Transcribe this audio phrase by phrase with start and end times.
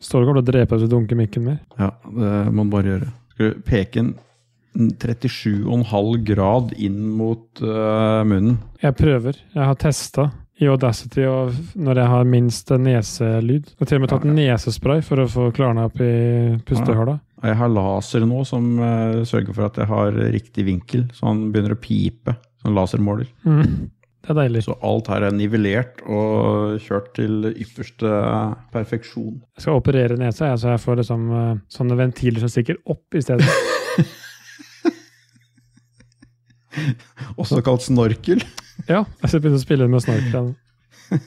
[0.00, 1.62] Står det kommer til å drepe hvis du dunke mikken mer.
[1.80, 3.08] Ja, det må du bare gjøre.
[3.34, 4.12] Skal du peke en
[4.74, 8.60] 37,5 grad inn mot uh, munnen?
[8.80, 9.40] Jeg prøver.
[9.54, 13.72] Jeg har testa i Audacity og når jeg har minst neselyd.
[13.72, 16.12] Jeg har til og med tatt nesespray for å få klarna opp i
[16.68, 17.18] pustehøla.
[17.40, 21.48] Jeg har laser nå som uh, sørger for at jeg har riktig vinkel, så han
[21.52, 22.36] begynner å pipe.
[22.60, 23.28] Sånn lasermåler.
[23.48, 23.88] Mm.
[24.20, 24.60] Det er deilig.
[24.66, 28.10] Så alt her er nivellert og kjørt til ypperste
[28.74, 29.38] perfeksjon.
[29.56, 33.22] Jeg skal operere nesa, så jeg får liksom, uh, sånne ventiler som stikker opp i
[33.24, 33.48] stedet.
[37.40, 38.44] Også kalt snorkel.
[38.88, 40.52] ja, jeg skal begynne å spille med snorkelen.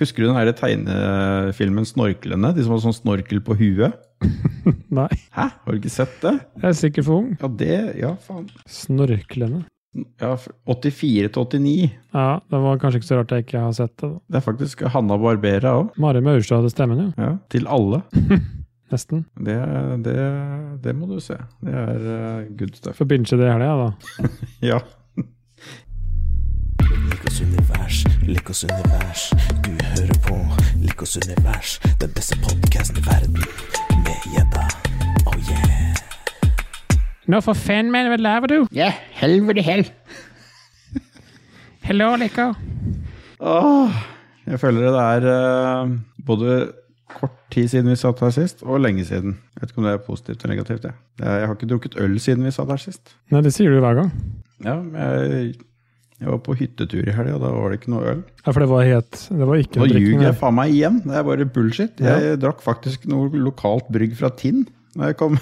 [0.00, 2.54] Husker du den der tegnefilmen 'Snorklene'?
[2.56, 3.92] De som har sånn snorkel på huet?
[4.98, 5.10] Nei.
[5.36, 5.46] Hæ?
[5.52, 6.38] Har du ikke sett det?
[6.56, 7.34] Jeg er sikkert for ung.
[7.40, 8.48] Ja, det Ja, faen.
[8.64, 9.66] Snorklene.
[10.20, 10.36] Ja,
[10.66, 11.90] 84 til 89.
[12.14, 14.10] Ja, det var kanskje ikke så rart jeg ikke har sett det.
[14.30, 15.90] Det er faktisk Hanna Barbera òg.
[15.98, 17.10] Mari Maurstad hadde stemmen, jo.
[17.18, 18.02] Ja, til alle.
[18.92, 19.24] Nesten.
[19.38, 19.56] Det,
[20.04, 20.14] det,
[20.84, 21.36] det, må du se.
[21.62, 22.96] Det er uh, good stuff.
[22.98, 24.30] Får binche det i helga, da.
[24.72, 24.80] ja.
[27.10, 29.28] Likos univers, Likos univers.
[29.66, 30.38] Du hører på
[30.82, 33.46] Likos univers, den beste podkasten i verden.
[34.06, 34.66] Med gjedda.
[35.26, 35.79] Oh yeah.
[37.30, 38.58] Nå for faen, men hva laver du?
[38.74, 38.88] Ja,
[39.20, 39.84] helvete hell.
[41.86, 42.54] Hello, lekker.
[43.40, 44.00] Åh,
[44.50, 45.92] jeg føler det er uh,
[46.26, 46.56] både
[47.10, 49.36] kort tid siden vi satt her sist, og lenge siden.
[49.56, 50.84] Jeg vet ikke om det er positivt eller negativt.
[50.90, 53.14] Jeg, jeg har ikke drukket øl siden vi satt her sist.
[53.34, 54.12] Nei, det sier du hver gang.
[54.66, 55.54] Ja, jeg,
[56.20, 58.20] jeg var på hyttetur i helga, og da var det ikke noe øl.
[58.44, 60.06] Ja, for det var helt Det var ikke Nå noe drikking.
[60.10, 60.38] ljuger jeg der.
[60.42, 61.00] faen meg igjen.
[61.06, 62.04] Det er bare bullshit.
[62.10, 64.66] Jeg drakk faktisk noe lokalt brygg fra Tinn
[64.98, 65.36] når jeg, kom,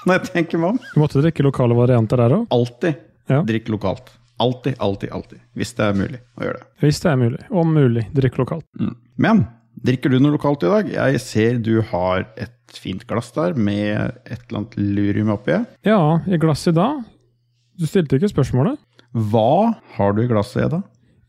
[0.06, 0.80] når jeg tenker meg om.
[0.94, 2.46] Du måtte drikke lokale varianter der òg?
[2.54, 2.94] Alltid
[3.30, 3.42] Ja.
[3.46, 4.08] drikk lokalt.
[4.40, 5.40] Alltid, alltid, alltid.
[5.54, 6.66] Hvis det er mulig å gjøre det.
[6.80, 7.40] Hvis det er mulig.
[7.52, 8.64] Om mulig, drikk lokalt.
[9.20, 9.42] Men
[9.84, 10.88] drikker du noe lokalt i dag?
[10.94, 15.58] Jeg ser du har et fint glass der med et eller annet lurium oppi.
[15.84, 17.02] Ja, i glasset i dag
[17.80, 18.78] Du stilte ikke spørsmålet.
[19.12, 20.80] Hva har du i glasset, da?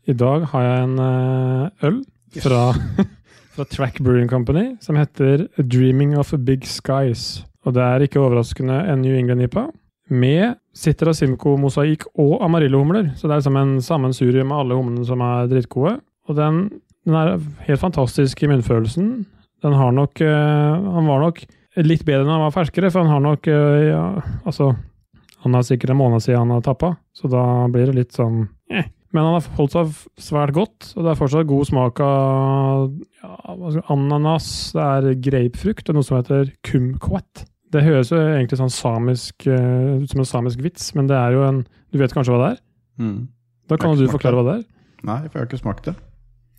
[0.08, 2.00] I dag har jeg en eh, øl
[2.42, 2.60] fra,
[3.54, 7.42] fra Track Brewing Company som heter Dreaming of Big Skies.
[7.66, 9.68] Og det er ikke overraskende en New England IPA
[10.12, 13.12] med Citra Simco mosaikk og Amarillo-humler.
[13.16, 15.96] Så det er liksom en sammensurium med alle humlene som er drittgode.
[16.28, 16.62] Og den,
[17.06, 17.36] den er
[17.68, 19.12] helt fantastisk i munnfølelsen.
[19.62, 21.44] Den har nok eh, Han var nok
[21.86, 24.06] litt bedre når han var ferskere, for han har nok eh, ja,
[24.44, 24.72] Altså,
[25.44, 28.44] han er sikkert en måned siden han har tappa, så da blir det litt sånn
[28.72, 28.90] eh.
[29.12, 29.90] Men han har holdt seg
[30.24, 32.86] svært godt, og det er fortsatt god smak av
[33.20, 33.32] ja,
[33.92, 37.42] ananas, det er grapefrukt og noe som heter kumquat.
[37.72, 41.36] Det høres jo egentlig sånn samisk eh, ut som en samisk vits, men det er
[41.36, 41.62] jo en
[41.92, 42.62] Du vet kanskje hva det er?
[43.00, 43.18] Mm.
[43.68, 44.64] Da kan jo du forklare forklare hva det er.
[45.02, 45.94] Nei, for jeg har ikke smakt det.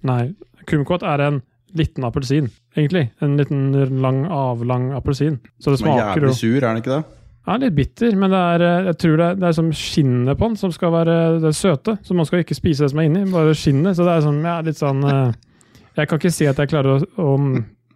[0.04, 0.22] Nei.
[0.70, 1.42] Kumquat er en
[1.78, 3.08] liten appelsin, egentlig.
[3.24, 3.72] En liten
[4.04, 5.40] lang, avlang appelsin.
[5.60, 7.04] Så det er smaker jo jævlig sur, er den ikke det?
[7.44, 10.40] Ja, litt bitter, men det er, eh, jeg tror det er, det er som skinnet
[10.40, 11.98] på den som skal være det søte.
[12.04, 13.98] Så man skal ikke spise det som er inni, bare skinnet.
[13.98, 15.34] Så det er sånn, ja, litt sånn eh,
[15.98, 17.34] Jeg kan ikke si at jeg klarer å, å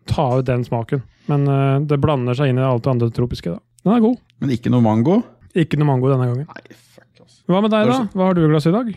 [0.09, 3.53] ta ut den smaken, men uh, det blander seg inn i alt det andre tropiske.
[3.53, 3.61] da.
[3.83, 4.17] Den er god.
[4.43, 5.21] Men ikke noe mango?
[5.57, 6.49] Ikke noe mango denne gangen.
[6.49, 7.39] Nei, fuck, altså.
[7.47, 8.01] Hva med deg, da?
[8.13, 8.91] Hva har du i glasset i dag?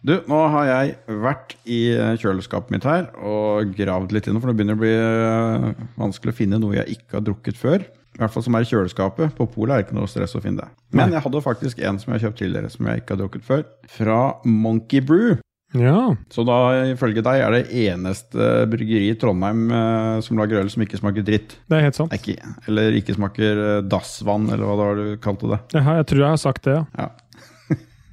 [0.00, 4.48] Du, nå har jeg vært i eh, kjøleskapet mitt her og gravd litt inn, for
[4.48, 7.84] det begynner å bli eh, vanskelig å finne noe jeg ikke har drukket før.
[8.16, 9.34] I hvert fall som er i kjøleskapet.
[9.36, 10.70] På polet er det ikke noe stress å finne det.
[10.96, 13.46] Men jeg hadde faktisk en som jeg har kjøpt tidligere, som jeg ikke har drukket
[13.46, 13.62] før.
[13.92, 15.36] Fra Monkey Brew.
[15.78, 16.16] Ja.
[16.34, 16.56] Så da,
[16.90, 21.22] ifølge deg, er det eneste bryggeri i Trondheim eh, som lager øl som ikke smaker
[21.26, 21.54] dritt.
[21.70, 22.14] Det er helt sant.
[22.16, 22.34] Ikke,
[22.66, 25.60] eller ikke smaker eh, dassvann, eller hva det var du kalte det.
[25.76, 26.86] Jeg, jeg tror jeg har sagt det, ja.
[26.98, 27.10] Ja.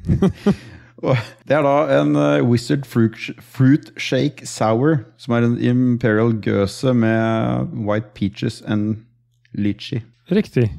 [0.97, 3.13] Det er da en eh, Wizard fruit,
[3.53, 9.03] fruit Shake Sour, som er en Imperial Gøse med white peaches and
[9.53, 10.01] lychee.
[10.33, 10.71] Riktig.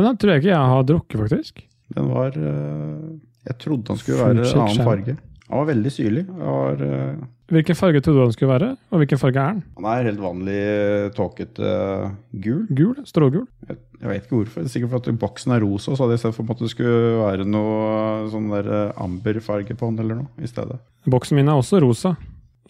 [0.00, 1.62] Den tror jeg ikke jeg har drukket, faktisk.
[1.94, 5.16] Den var Jeg trodde den skulle være annen farge.
[5.50, 6.24] Den var veldig syrlig.
[6.30, 9.62] Var, uh, Hvilken farge trodde du han skulle være, og hvilken farge er han?
[9.80, 12.12] Han er helt vanlig eh, tåkete uh,
[12.44, 12.60] gul.
[12.78, 13.00] Gul?
[13.08, 13.48] Strågul?
[13.66, 14.62] Jeg, jeg vet ikke hvorfor.
[14.62, 16.62] Det er Sikkert for at boksen er rosa, så hadde jeg sett for meg at
[16.62, 20.78] det skulle være noe sånn der uh, amberfarge på den eller noe i stedet.
[21.10, 22.14] Boksen min er også rosa,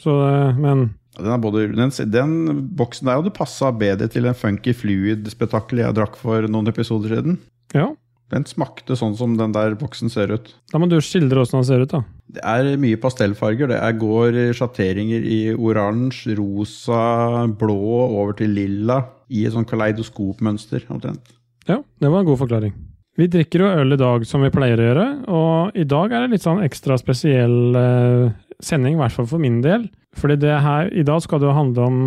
[0.00, 0.86] så, eh, men
[1.18, 5.96] Ja, Den, både, den, den boksen der hadde passa bedre til en funky fluid-spetakkel jeg
[5.98, 7.36] drakk for noen episoder siden.
[7.76, 7.90] ja.
[8.30, 10.52] Den smakte sånn som den der boksen ser ut.
[10.70, 12.04] Da må du skildre åssen den ser ut, da.
[12.30, 13.72] Det er mye pastellfarger.
[13.72, 19.02] Det går sjatteringer i oransje, rosa, blå over til lilla.
[19.30, 21.34] I et sånn kaleidoskopmønster, omtrent.
[21.66, 22.72] Ja, det var en god forklaring.
[23.18, 26.24] Vi drikker jo øl i dag som vi pleier å gjøre, og i dag er
[26.24, 28.30] det litt sånn ekstra spesiell eh,
[28.62, 29.88] sending, i hvert fall for min del.
[30.16, 31.98] Fordi det her, i dag skal det jo handle om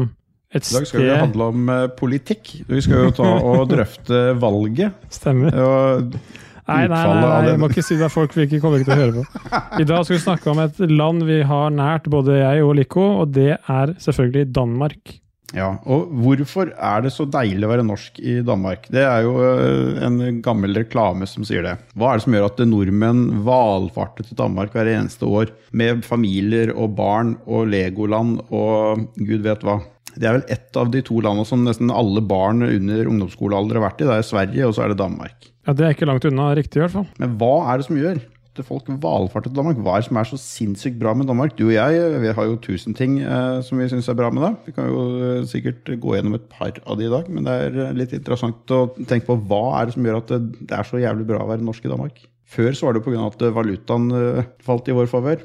[0.53, 2.53] I dag skal det handle om eh, politikk.
[2.69, 5.05] Vi skal jo ta og drøfte valget.
[5.13, 5.57] Stemmer.
[5.57, 6.15] Og
[6.63, 8.07] Nei, nei, nei, nei, jeg må ikke si det.
[8.13, 9.41] Folk vil ikke komme til å høre på.
[9.81, 13.03] I dag skal vi snakke om et land vi har nært, både jeg og Lico,
[13.23, 15.17] og det er selvfølgelig Danmark.
[15.53, 18.87] Ja, og hvorfor er det så deilig å være norsk i Danmark?
[18.93, 21.75] Det er jo eh, en gammel reklame som sier det.
[21.93, 26.73] Hva er det som gjør at nordmenn valfarter til Danmark hver eneste år med familier
[26.73, 29.77] og barn og Legoland og gud vet hva?
[30.15, 33.87] Det er vel ett av de to landene som nesten alle barn under ungdomsskolealder har
[33.89, 34.09] vært i.
[34.09, 35.49] Det er Sverige, og så er det Danmark.
[35.65, 37.09] Ja, Det er ikke langt unna riktig, i hvert fall.
[37.21, 38.19] Men hva er det som gjør
[38.53, 39.79] at folk valfarter til Danmark?
[39.81, 41.55] Hva er det som er så sinnssykt bra med Danmark?
[41.57, 44.43] Du og jeg vi har jo tusen ting eh, som vi syns er bra med
[44.45, 44.51] det.
[44.67, 47.55] Vi kan jo eh, sikkert gå gjennom et par av de i dag, men det
[47.63, 50.85] er eh, litt interessant å tenke på hva er det som gjør at det, er
[50.85, 52.21] så jævlig bra å være norsk i Danmark.
[52.53, 53.25] Før så var det jo pga.
[53.31, 55.41] at valutaen eh, falt i vår favør.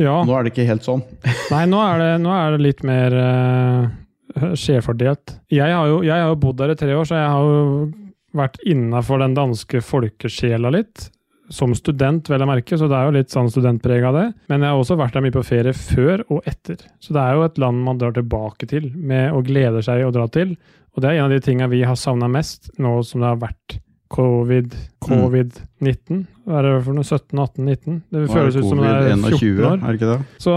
[0.00, 1.02] Ja, Nå er det ikke helt sånn.
[1.52, 3.14] Nei, nå er det, nå er det litt mer
[4.36, 5.36] skjevfordelt.
[5.52, 7.90] Jeg har, jo, jeg har jo bodd der i tre år, så jeg har jo
[8.36, 11.10] vært innafor den danske folkesjela litt.
[11.48, 14.24] Som student, vel å merke, så det er jo litt sånn studentpreg av det.
[14.50, 16.80] Men jeg har også vært der mye på ferie før og etter.
[16.98, 20.10] Så det er jo et land man drar tilbake til med og gleder seg å
[20.14, 20.56] dra til.
[20.96, 23.38] Og det er en av de tinga vi har savna mest nå som det har
[23.44, 23.78] vært
[24.10, 24.74] covid,
[25.06, 26.24] covid-19.
[26.46, 27.06] Hva er det for noe?
[27.06, 28.02] 17, 18, 19?
[28.10, 29.78] Det føles ut som det er 14 covid-21, år.
[29.78, 30.18] er det ikke det?
[30.42, 30.56] Så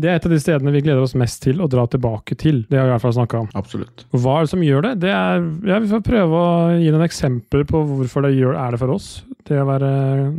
[0.00, 2.62] det er et av de stedene vi gleder oss mest til å dra tilbake til.
[2.70, 3.48] Det har vi i hvert fall snakka om.
[3.58, 4.06] Absolutt.
[4.14, 4.92] Hva er det som gjør det?
[5.04, 8.72] det er, ja, vi får prøve å gi noen eksempler på hvorfor det gjør, er
[8.72, 9.08] det for oss,
[9.48, 9.90] det å være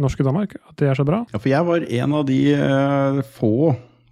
[0.02, 0.56] norsk i Danmark.
[0.72, 1.22] At det er så bra.
[1.30, 3.54] Ja, for jeg var en av de eh, få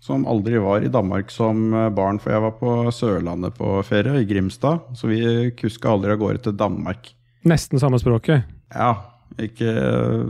[0.01, 2.19] som aldri var i Danmark som eh, barn.
[2.21, 4.91] For jeg var på Sørlandet på ferie, i Grimstad.
[4.97, 5.23] Så vi
[5.57, 7.09] kuska aldri av gårde til Danmark.
[7.49, 8.45] Nesten samme språket.
[8.69, 8.93] Ja,
[9.41, 9.73] ikke,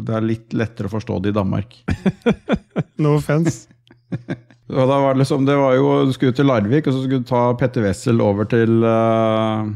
[0.08, 1.76] det er litt lettere å forstå det i Danmark.
[3.02, 3.66] No offense.
[4.72, 7.22] Og da var det liksom, det var jo, Du skulle til Larvik, og så skulle
[7.22, 9.68] du ta Petter Wessel over til uh,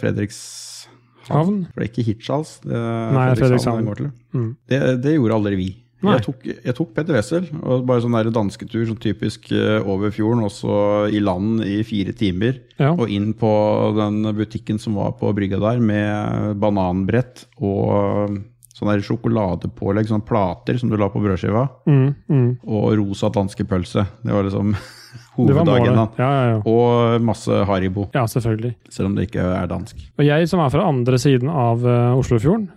[0.00, 1.60] Fredrikshavn.
[1.68, 2.56] For det er ikke Hirtshals.
[2.64, 2.80] Det
[3.14, 3.92] Nei, Fredrikshavn.
[4.00, 4.10] det.
[4.34, 4.50] Mm.
[4.72, 5.70] Det, det gjorde aldri vi.
[6.00, 10.12] Jeg tok, jeg tok Petter Wessel, og bare sånn der dansketur, sånn typisk eh, over
[10.14, 12.56] fjorden, også i land i fire timer.
[12.80, 12.94] Ja.
[12.94, 13.50] Og inn på
[13.98, 18.40] den butikken som var på brygga der, med bananbrett og
[18.80, 22.48] sånn der sjokoladepålegg, sånne plater som du la på brødskiva, Mm, mm.
[22.66, 24.06] og rosa danskeepølse.
[24.24, 24.72] Det var liksom
[25.38, 26.18] målet.
[26.18, 26.58] Ja, ja, ja.
[26.64, 28.74] Og masse Haribo, ja, selvfølgelig.
[28.90, 29.96] selv om det ikke er dansk.
[30.18, 32.70] Og jeg som er fra andre siden av uh, Oslofjorden,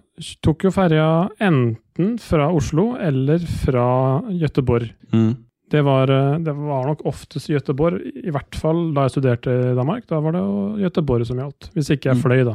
[0.45, 1.07] tok jo ferja
[1.41, 3.87] enten fra Oslo eller fra
[4.29, 4.91] Gøteborg.
[5.13, 5.31] Mm.
[5.73, 9.73] Det var, eh, det var nok oftest Gøteborg, i hvert fall da jeg studerte i
[9.73, 10.05] Danmark.
[10.05, 10.43] Da var det
[10.83, 12.21] Gøteborg som gjaldt, hvis ikke jeg Mm.
[12.21, 12.53] fløy, da.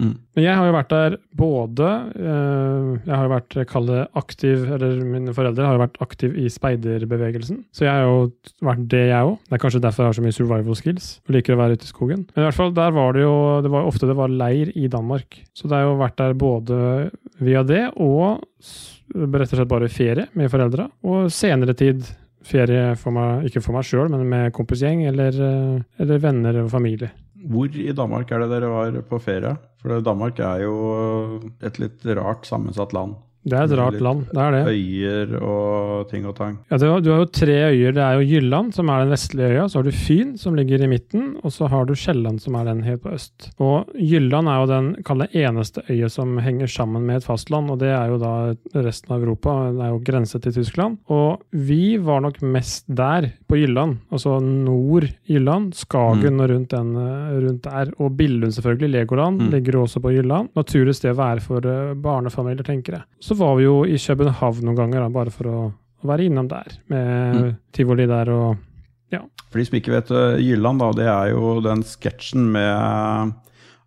[0.00, 0.12] Mm.
[0.36, 4.64] Men jeg har jo vært der både eh, Jeg har jo vært kall det aktiv,
[4.76, 7.60] eller mine foreldre har jo vært aktiv i speiderbevegelsen.
[7.76, 8.30] Så jeg har jo
[8.64, 9.34] vært det, jeg òg.
[9.46, 11.10] Det er kanskje derfor jeg har så mye survival skills.
[11.26, 12.24] og liker å være ute i skogen.
[12.32, 14.88] Men i hvert fall, der var det jo det var ofte det var leir i
[14.92, 15.42] Danmark.
[15.52, 16.80] Så det har jo vært der både
[17.40, 18.40] via det og
[19.10, 20.88] rett og slett bare ferie med foreldra.
[21.04, 22.04] Og senere tid
[22.46, 26.70] ferie for meg, ikke for meg sjøl, men med kompisgjeng eller, eh, eller venner og
[26.72, 27.10] familie.
[27.48, 29.54] Hvor i Danmark er det dere var på ferie?
[29.80, 30.74] For Danmark er jo
[31.64, 33.16] et litt rart sammensatt land.
[33.42, 34.62] Det er et rart Litt land, det er det.
[34.68, 36.58] Øyer og ting og tang.
[36.70, 37.92] Ja, du har, du har jo tre øyer.
[37.96, 39.62] Det er jo Jylland, som er den vestlige øya.
[39.68, 41.36] Så har du Fyn, som ligger i midten.
[41.42, 43.48] Og så har du Sjælland, som er den helt på øst.
[43.58, 47.70] Og Jylland er jo den kall det eneste øya som henger sammen med et fastland.
[47.70, 48.34] Og det er jo da
[48.84, 49.56] resten av Europa.
[49.72, 50.98] Det er jo grense til Tyskland.
[51.08, 53.96] Og vi var nok mest der, på Jylland.
[54.12, 55.72] Altså nord Jylland.
[55.80, 56.92] Skagen og rundt, den,
[57.46, 57.94] rundt der.
[57.98, 58.90] Og Billund, selvfølgelig.
[59.00, 59.50] Legoland Mm.
[59.50, 60.48] ligger også på Jylland.
[60.56, 63.02] Naturlig sted å være for eh, barnefamilier, tenker jeg.
[63.30, 65.58] Så var vi jo i København noen ganger, da, bare for å
[66.02, 67.52] være innom der, med Mm.
[67.76, 68.56] tivoli der og
[69.50, 73.32] For de som ikke vet Gylland, Jylland, da, det er jo den sketsjen med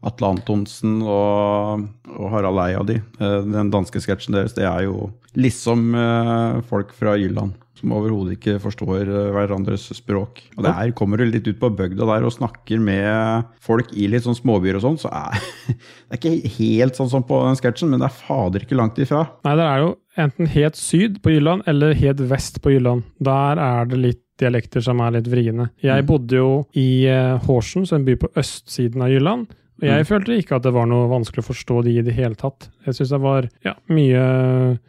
[0.03, 2.97] Atle Antonsen og, og Harald Eia de.
[3.19, 5.09] Eh, Den danske sketsjen deres, det er jo
[5.39, 7.55] liksom eh, folk fra Jylland.
[7.83, 10.39] Som overhodet ikke forstår eh, hverandres språk.
[10.55, 14.23] Og der kommer du litt ut på bygda der og snakker med folk i litt
[14.23, 15.35] sånn småbyer og sånn, så er
[16.07, 19.01] det er ikke helt sånn som på den sketsjen, men det er fader ikke langt
[19.03, 19.25] ifra.
[19.43, 19.89] Nei, det er jo
[20.23, 23.03] enten helt syd på Jylland eller helt vest på Jylland.
[23.19, 25.67] Der er det litt dialekter som er litt vriene.
[25.83, 26.07] Jeg Mm.
[26.07, 26.47] bodde jo
[26.79, 29.51] i eh, Horsen, som er en by på østsiden av Jylland.
[29.81, 30.07] Og jeg Mm.
[30.07, 32.69] følte ikke at det var noe vanskelig å forstå de i det hele tatt.
[32.85, 34.79] Jeg syns det var ja, mye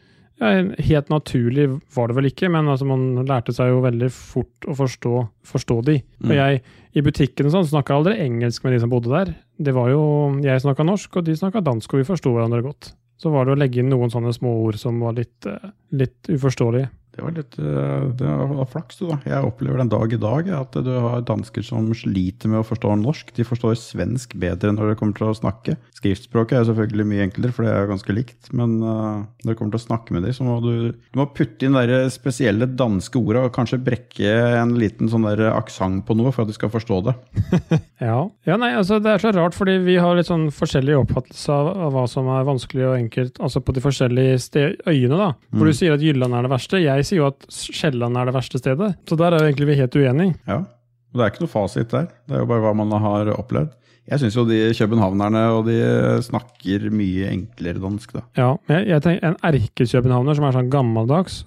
[0.41, 0.51] ja,
[0.89, 4.75] Helt naturlig var det vel ikke, men altså man lærte seg jo veldig fort å
[4.79, 5.13] forstå,
[5.47, 5.97] forstå de.
[6.25, 6.35] Og Mm.
[6.37, 6.63] jeg,
[6.95, 9.35] i butikken og sånn, snakka aldri engelsk med de som bodde der.
[9.61, 12.93] Det var jo, Jeg snakka norsk, og de snakka dansk, og vi forsto hverandre godt.
[13.19, 16.23] Så var det å legge inn noen sånne små ord som var litt, eh, litt
[16.29, 16.91] uforståelige.
[17.15, 19.21] Det var litt eh, det var flaks, du, da.
[19.29, 22.97] Jeg opplever den dag i dag at du har dansker som sliter med å forstå
[22.99, 23.31] norsk.
[23.37, 25.77] De forstår svensk bedre når det kommer til å snakke.
[25.95, 28.51] Skriftspråket er selvfølgelig mye enklere, for det er jo ganske likt.
[28.51, 31.29] Men uh, når det kommer til å snakke med dem, så må du, du må
[31.37, 36.33] putte inn de spesielle danske orda og kanskje brekke en liten sånn aksent på noe
[36.35, 37.15] for at de skal forstå det.
[38.09, 38.19] ja.
[38.49, 41.71] ja, nei, altså det er så rart, fordi vi har litt sånn forskjellig oppfattelse av,
[41.87, 45.31] av hva som er vanskelig og enkelt, altså på de forskjellige øyene, da.
[45.55, 45.71] Hvor mm.
[45.71, 46.83] du sier at Jylland er det verste.
[46.83, 48.91] Jeg sier jo at Kielland er det verste stedet.
[49.09, 50.37] Så der er jo egentlig vi helt uenige.
[50.49, 52.11] Ja, og det er ikke noe fasit der.
[52.27, 53.73] Det er jo bare hva man har opplevd.
[54.05, 55.79] Jeg syns jo de københavnerne og de
[56.27, 58.25] snakker mye enklere dansk, da.
[58.37, 61.39] Ja, men jeg, jeg tenker en erkekøbenhavner som er sånn gammeldags,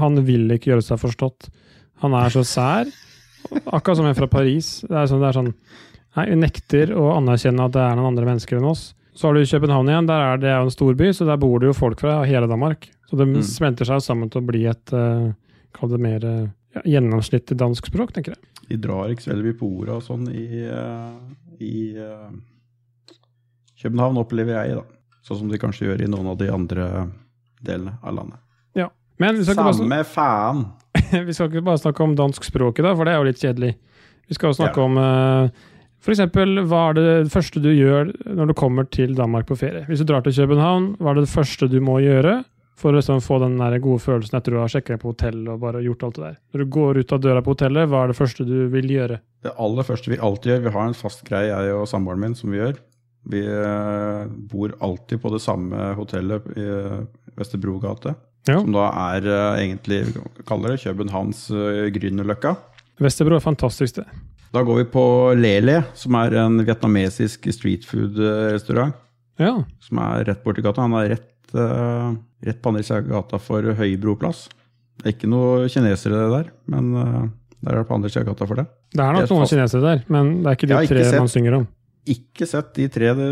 [0.00, 1.50] han vil ikke gjøre seg forstått.
[2.02, 2.90] Han er så sær.
[3.68, 4.80] Akkurat som en fra Paris.
[4.88, 5.54] Det er sånn, det er sånn
[6.12, 8.90] Nei, vi nekter å anerkjenne at det er noen andre mennesker enn oss.
[9.14, 10.08] Så har du København igjen.
[10.08, 12.88] Der er det jo en storby, så der bor det jo folk fra hele Danmark.
[13.10, 13.42] Så det mm.
[13.44, 15.32] smelter seg sammen til å bli et uh,
[15.76, 18.64] Kall det mer uh, ja, gjennomsnittlig dansk språk, tenker jeg.
[18.70, 21.12] De drar ikke så veldig mye på orda og sånn i, uh,
[21.60, 21.92] i
[23.82, 25.18] København, opplever jeg, da.
[25.26, 26.86] Sånn som de kanskje gjør i noen av de andre
[27.62, 28.40] delene av landet.
[28.78, 28.88] Ja.
[29.22, 30.64] Men Samme faen!
[31.28, 33.42] vi skal ikke bare snakke om dansk språk i da, for det er jo litt
[33.44, 33.74] kjedelig.
[34.30, 34.88] Vi skal jo snakke ja.
[34.88, 35.52] om
[36.02, 36.18] F.eks.
[36.66, 39.84] hva er det første du gjør når du kommer til Danmark på ferie?
[39.86, 42.40] Hvis du drar til København, hva er det første du må gjøre
[42.82, 45.84] for å liksom få den gode følelsen etter du har sjekka på hotell og bare
[45.84, 46.40] gjort alt det der?
[46.50, 49.20] Når du går ut av døra på hotellet, hva er det første du vil gjøre?
[49.46, 52.34] Det aller første vi alltid gjør, vi har en fast greie, jeg og samboeren min,
[52.38, 52.82] som vi gjør.
[53.30, 56.66] Vi eh, bor alltid på det samme hotellet i
[57.38, 58.16] Vesterbrogate.
[58.50, 58.58] Ja.
[58.58, 61.46] Som da er eh, egentlig, vi kaller det Københavns
[61.94, 62.56] Grünerløkka.
[63.00, 64.08] Vesterbro er fantastisk sted.
[64.52, 65.04] Da går vi på
[65.38, 68.92] Lele, som er en vietnamesisk streetfood-restaurant.
[69.40, 69.54] Ja.
[69.80, 70.84] Som er rett borti gata.
[70.84, 72.12] Han er rett, uh,
[72.44, 74.44] rett på andre siden av gata for Høybroplass.
[75.00, 77.22] Det er ikke noe kinesere der, men uh,
[77.62, 78.66] der er det på andre siden av gata for det.
[78.92, 81.22] Det er nok det er noen kinesere der, men det er ikke de tre sett,
[81.24, 81.66] man synger om.
[82.12, 83.30] Ikke sett de tre det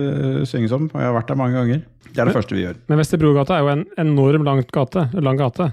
[0.48, 1.84] synges om, og jeg har vært der mange ganger.
[2.06, 2.80] Det er det men, første vi gjør.
[2.88, 5.04] Men Vesterbrogata er jo en enorm lang gate.
[5.20, 5.68] Lang gate.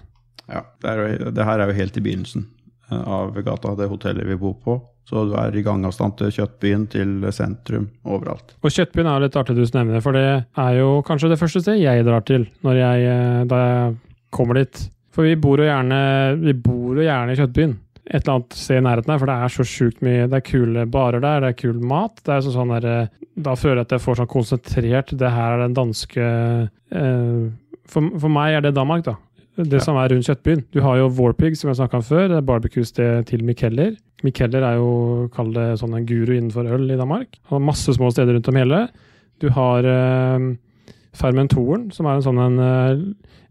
[0.48, 2.57] Ja, det, er, det her er jo helt i begynnelsen eh,
[2.90, 4.78] av gata, det hotellet vi bor på.
[5.08, 8.58] Så du er i gangavstand til Kjøttbyen, til sentrum, overalt.
[8.60, 11.80] Og Kjøttbyen er litt artig du nevner, for det er jo kanskje det første stedet
[11.80, 13.98] jeg drar til når jeg, eh, da jeg
[14.36, 14.82] kommer dit.
[15.16, 16.00] For vi bor jo gjerne,
[16.42, 17.78] vi bor jo gjerne i Kjøttbyen.
[18.08, 20.44] Et eller annet sted i nærheten her, for det er så sjukt mye Det er
[20.48, 22.22] kule barer der, det er kul mat.
[22.24, 25.32] Det er sånn, sånn der, eh, Da føler jeg at jeg får sånn konsentrert Det
[25.32, 27.42] her er den danske eh,
[27.88, 29.18] for, for meg er det Danmark, da
[29.58, 29.84] det ja.
[29.84, 30.64] som er rundt Kjøttbyen.
[30.74, 32.28] Du har jo Warpig, som jeg snakka om før.
[32.30, 33.96] Det er barbecue-sted til Mikeller.
[34.26, 34.92] Mikeller er jo
[35.34, 37.40] kall det sånn en guru innenfor øl i Danmark.
[37.50, 38.84] Han har masse små steder rundt om hele.
[39.42, 40.48] Du har eh,
[41.18, 43.04] Fermentoren, som er en sånn en eh,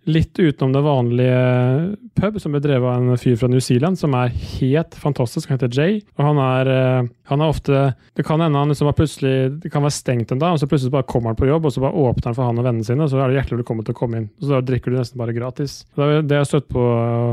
[0.06, 4.14] litt utenom det vanlige pub, som ble drevet av en fyr fra New Zealand, som
[4.14, 5.50] er helt fantastisk.
[5.50, 5.98] Han heter Jay.
[6.16, 9.82] Og han er, eh, han er ofte Det kan hende han liksom plutselig Det kan
[9.82, 11.92] være stengt en dag, og så plutselig bare kommer han på jobb, og så bare
[11.92, 13.98] åpner han for han og vennene sine, og så er det hjertelig velkommen til å
[13.98, 14.30] komme inn.
[14.38, 15.84] Og så da drikker du nesten bare gratis.
[15.96, 16.86] Det har jeg støtt på,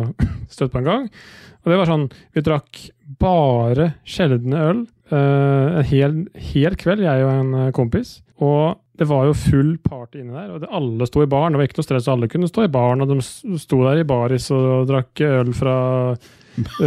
[0.55, 1.07] støtt på en gang.
[1.63, 2.83] Og det var sånn Vi drakk
[3.21, 4.85] bare sjeldne øl.
[5.13, 8.23] Uh, en hel, hel kveld, jeg og en kompis.
[8.41, 11.55] Og det var jo full party inne der, og det, alle sto i baren.
[11.55, 14.05] Det var ikke noe stress, alle kunne stå i baren, og de sto der i
[14.07, 15.77] baris og drakk øl fra,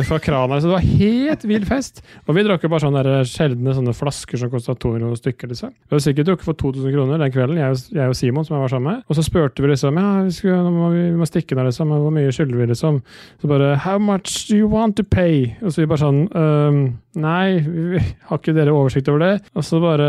[0.06, 0.60] fra krana.
[0.60, 2.04] Så det var helt vill fest.
[2.28, 5.50] Og vi drakk jo bare sånne der sjeldne sånne flasker som kosta 200 stykker.
[5.50, 5.72] liksom.
[5.74, 8.62] Vi hadde sikkert drukket for 2000 kroner den kvelden, jeg, jeg, og Simon, som jeg
[8.62, 9.00] var sammen med.
[9.08, 11.90] Og så spurte vi liksom ja, vi, skulle, må, vi må stikke nå, liksom.
[12.04, 13.00] Hvor mye skylder vi, liksom?
[13.42, 15.56] Så bare How much do you want to pay?
[15.58, 16.78] Og så vi bare sånn um,
[17.18, 19.34] Nei, vi, har ikke dere oversikt over det?
[19.56, 20.06] Og så bare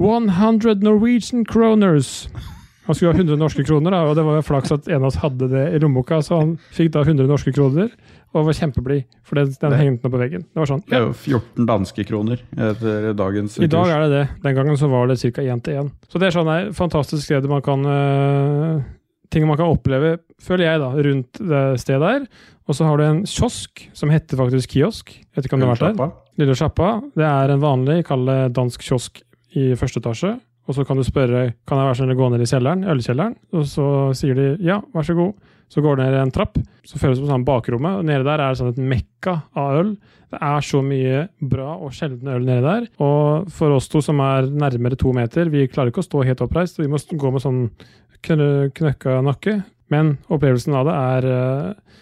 [0.00, 2.28] 100 Norwegian kroners.
[2.86, 5.18] Han skulle ha 100 norske kroner, og det var jo flaks at en av oss
[5.22, 7.92] hadde det i lommeboka, så han fikk da 100 norske kroner
[8.30, 10.44] og var kjempeblid, for den, den hengte på veggen.
[10.46, 10.90] Det var sånn, ja.
[10.90, 14.24] Det er jo 14 danske kroner etter dagens I dag er det det.
[14.46, 15.44] Den gangen så var det ca.
[15.44, 15.92] 1 til 1.
[16.10, 18.82] Så det er sånn et fantastisk sted man kan uh,
[19.30, 22.24] Ting man kan oppleve, føler jeg, da, rundt det stedet der.
[22.66, 25.12] Og så har du en kiosk som heter faktisk kiosk.
[25.36, 26.16] Vet ikke om du har vært der?
[26.42, 26.96] Lille sjappa.
[27.14, 29.22] Det er en vanlig, kall det dansk kiosk
[29.58, 30.36] i første etasje.
[30.68, 33.34] Og så kan du spørre kan jeg være snill å gå ned i kjelleren, ølkjelleren.
[33.58, 33.86] Og så
[34.18, 35.48] sier de ja, vær så god.
[35.70, 36.58] Så går du ned en trapp.
[36.86, 38.00] Så føres det på sånn bakrommet.
[38.00, 39.92] og Nede der er det sånn et mekka av øl.
[40.30, 42.88] Det er så mye bra og sjelden øl nede der.
[43.02, 46.42] Og for oss to som er nærmere to meter, vi klarer ikke å stå helt
[46.46, 46.78] oppreist.
[46.78, 47.62] Vi må gå med sånn
[48.26, 49.60] knøkka nakke.
[49.90, 51.96] Men opplevelsen av det er eh,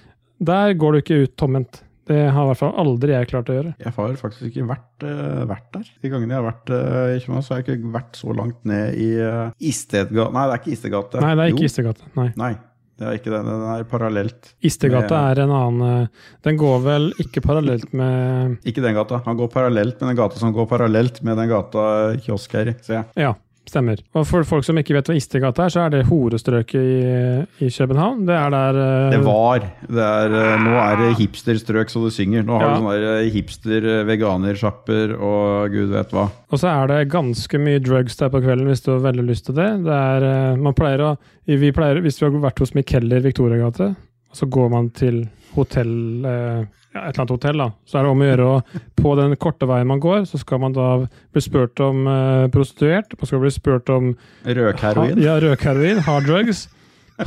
[0.45, 1.83] Der går du ikke ut tomhendt.
[2.09, 3.75] Det har i hvert fall aldri jeg klart å gjøre.
[3.83, 5.91] Jeg har faktisk ikke vært, uh, vært der.
[6.05, 8.65] De gangene jeg har vært uh, i København, så har jeg ikke vært så langt
[8.69, 11.23] ned i uh, Istedgata Nei, det er ikke Istedgate.
[11.25, 12.11] Nei, det er ikke Istedgate.
[12.19, 12.31] Nei.
[12.41, 12.55] Nei.
[12.99, 14.49] Det er ikke det, den er parallelt.
[14.67, 16.09] Istegata er en annen
[16.43, 19.21] Den går vel ikke parallelt med Ikke den gata.
[19.23, 21.85] Han går parallelt med den gata som går parallelt med den gata
[22.25, 23.07] kiosk her i, ser jeg.
[23.23, 23.37] Ja,
[23.71, 24.01] stemmer.
[24.17, 27.71] Og for folk som ikke vet hva Istegata er, så er det horestrøket i, i
[27.73, 28.25] København.
[28.29, 29.11] Det er der uh...
[29.15, 29.67] Det var.
[29.89, 32.47] Det er, uh, nå er det hipsterstrøk så det synger.
[32.49, 32.73] Nå har Ja.
[32.75, 36.27] du sånne eh, hipster-veganersjapper og gud vet hva.
[36.51, 39.49] Og så er det ganske mye drugs der på kvelden hvis du har veldig lyst
[39.49, 39.71] til det.
[39.87, 41.15] det er, uh, man pleier å,
[41.49, 43.93] vi pleier, hvis du har vært hos Mikeller Victoriagate,
[44.33, 45.23] så går man til
[45.55, 47.69] hotell eh, ja, et eller annet hotell, da.
[47.89, 48.55] Så er det om å gjøre å
[49.03, 53.15] På den korte veien man går, så skal man da bli spurt om eh, prostituert.
[53.19, 55.19] Man skal bli spurt om Røkheroin.
[55.19, 56.67] Ha, ja, røkheroin, hard drugs,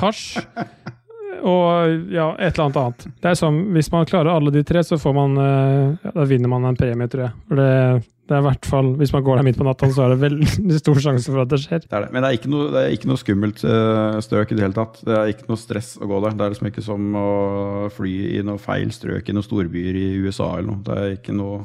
[0.01, 0.41] hasj
[1.41, 3.05] og ja, et eller annet annet.
[3.21, 6.25] Det er som, Hvis man klarer alle de tre, så får man eh, ja, Da
[6.29, 7.37] vinner man en premie, tror jeg.
[7.47, 7.69] For det,
[8.31, 10.21] det er i hvert fall, Hvis man går der midt på natta, så er det
[10.21, 11.83] veldig stor sjanse for at det skjer.
[11.83, 12.13] Det er det.
[12.15, 14.77] Men det er ikke noe, det er ikke noe skummelt uh, strøk i det hele
[14.77, 15.01] tatt.
[15.03, 16.37] Det er ikke noe stress å gå der.
[16.39, 17.27] Det er liksom ikke som å
[17.91, 20.83] fly i noe feil strøk i noen storbyer i USA eller noe.
[20.87, 21.61] Det er ikke noe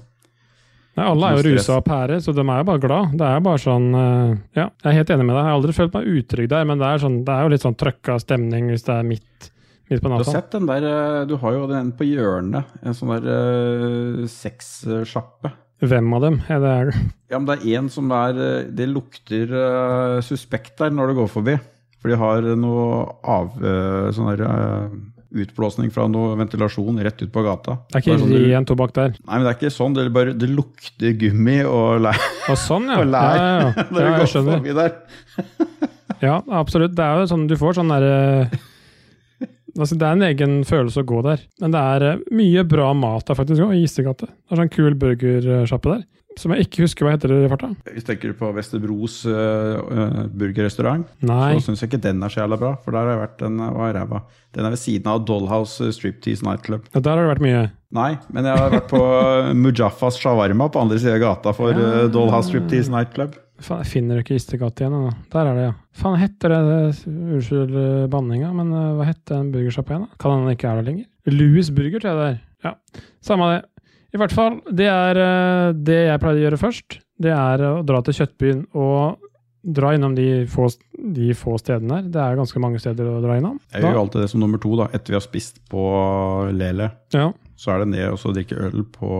[0.96, 3.16] Nei, Alle er jo rusa av pære, så de er jo bare glad.
[3.20, 5.42] Det er bare sånn eh, Ja, jeg er helt enig med deg.
[5.42, 7.66] Jeg har aldri følt meg utrygg der, men det er, sånn, det er jo litt
[7.66, 9.50] sånn trøkka stemning hvis det er midt,
[9.90, 12.72] midt på Du har sett den der eh, Du har jo den på hjørnet.
[12.80, 15.52] En sånn der uh, sexsjappe.
[15.84, 16.38] Hvem av dem?
[16.48, 16.74] Er det
[17.28, 21.18] Ja, men det er en som er eh, Det lukter uh, suspekt der når det
[21.18, 21.56] går forbi.
[22.00, 24.94] For de har noe av uh, sånn der uh,
[25.36, 27.76] utblåsning fra noe ventilasjon rett ut på gata.
[27.90, 29.16] det er ikke sånn ren tobakk der.
[29.26, 29.96] Nei, men det er ikke sånn.
[29.96, 32.22] Det, er bare, det lukter gummi og lær.
[32.48, 32.96] Og sånn, ja.
[33.02, 33.42] Og Ja, lær.
[33.42, 33.86] ja, ja.
[33.92, 34.96] når ja jeg skjønner.
[36.24, 36.94] Ja, absolutt.
[36.96, 38.46] Det er jo sånn, du får sånn derre
[39.78, 41.46] altså, Det er en egen følelse å gå der.
[41.62, 44.28] Men det er eh, mye bra mat der faktisk òg, i Gistegate.
[44.30, 46.04] Det er sånn kul burgersjappe der.
[46.36, 47.70] Som jeg ikke husker hva heter det i farta.
[47.88, 52.58] Hvis du tenker på Vesterbros uh, burgerrestaurant, så syns jeg ikke den er så jævla
[52.60, 52.74] bra.
[52.84, 54.20] For der har jeg vært den var ræva.
[54.52, 56.90] Den er ved siden av Dollhouse Striptease Nightclub.
[56.92, 57.62] Ja, der har det vært mye.
[57.96, 59.00] Nei, men jeg har vært på
[59.64, 62.04] Mujaffas shawarma på andre siden av gata for Ja.
[62.12, 63.40] Dollhouse Striptease Nightclub.
[63.64, 64.94] Faen, jeg finner ikke Gistegate igjen.
[64.98, 65.12] ennå.
[65.32, 65.74] Der er det, ja.
[65.96, 66.64] Faen, heter det
[67.08, 70.04] Unnskyld eh, banninga, men eh, hva heter den burgersjappa igjen?
[70.08, 70.18] da?
[70.20, 71.06] Kan den ikke er der lenger?
[71.32, 72.42] Louis Burger, tror jeg det er.
[72.66, 72.74] Ja,
[73.24, 73.62] Samme det.
[74.14, 76.98] I hvert fall, det er eh, det jeg pleier å gjøre først.
[77.20, 79.24] Det er å dra til Kjøttbyen og
[79.66, 80.68] dra innom de få,
[81.16, 82.10] de få stedene der.
[82.14, 83.56] Det er ganske mange steder å dra innom.
[83.72, 85.82] Jeg gjør jo alltid det som nummer to, da, etter vi har spist på
[86.54, 86.90] Lele.
[87.16, 87.32] Ja.
[87.58, 89.10] Så er det ned og så drikke øl på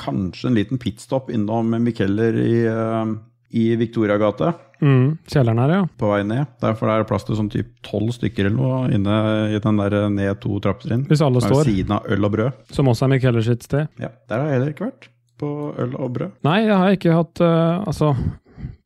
[0.00, 3.12] kanskje en liten pitstop innom Mikeller i, eh,
[3.52, 4.52] i Viktoriagate.
[4.82, 5.82] Mm, kjelleren her, ja.
[6.00, 6.50] på vei ned.
[6.62, 9.16] Derfor er det plass til sånn typ tolv stykker eller noe inne
[9.54, 11.04] i den der ned to trappetrinn.
[11.10, 11.60] Hvis alle står.
[11.60, 12.62] ved siden av øl og brød.
[12.74, 13.90] Som også er Michaeler sitt sted.
[14.02, 15.10] Ja, Der har jeg heller ikke vært.
[15.38, 16.38] På øl og brød.
[16.46, 18.12] Nei, jeg har ikke hatt uh, Altså,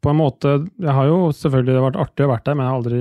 [0.00, 2.80] på en måte Jeg har jo selvfølgelig vært artig å vært der, men jeg har
[2.80, 3.00] aldri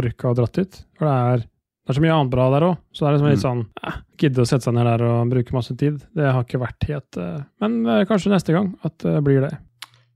[0.00, 0.80] orka å dratt dit.
[0.98, 2.80] For det er, det er så mye annet bra der òg.
[2.94, 5.56] Så det er liksom litt sånn eh, Gidde å sette seg ned der og bruke
[5.56, 6.02] masse tid.
[6.14, 9.54] Det har ikke vært helt eh, Men eh, kanskje neste gang at det blir det.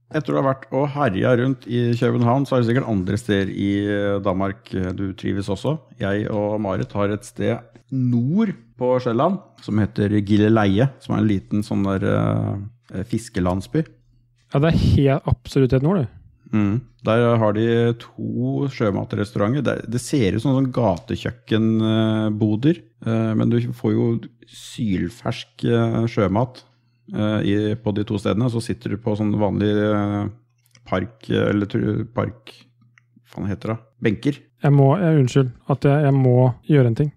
[0.09, 3.49] Etter du har vært og herja rundt i København, så er det sikkert andre steder
[3.53, 5.77] i eh, Danmark eh, du trives også.
[6.01, 7.59] Jeg og Marit har et sted
[7.93, 10.87] nord på Sjælland som heter Gilleleie.
[11.03, 12.57] Som er en liten sånn der uh,
[13.09, 13.81] fiskelandsby.
[14.49, 16.05] Ja, det er helt absolutt helt nord, du.
[16.57, 16.77] Mm.
[17.05, 19.61] Der har de to sjømatrestauranter.
[19.65, 22.75] Det, det ser ut som sånn gatekjøkkenboder,
[23.37, 24.17] men du får jo
[24.49, 25.69] sylfersk
[26.09, 26.65] sjømat
[27.11, 28.49] i, på de to stedene.
[28.53, 30.29] Så sitter du på sånn vanlig eh,
[30.89, 31.69] park, eller
[32.15, 32.53] park
[33.29, 33.77] Hva faen heter det?
[34.01, 34.39] Benker.
[34.63, 36.35] Jeg må, jeg, Unnskyld at jeg, jeg må
[36.67, 37.13] gjøre en ting.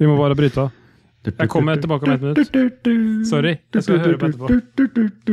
[0.00, 0.82] Vi må bare bryte av.
[1.26, 2.88] Jeg kommer tilbake om et minutt.
[3.26, 5.32] Sorry, jeg skal høre på etterpå.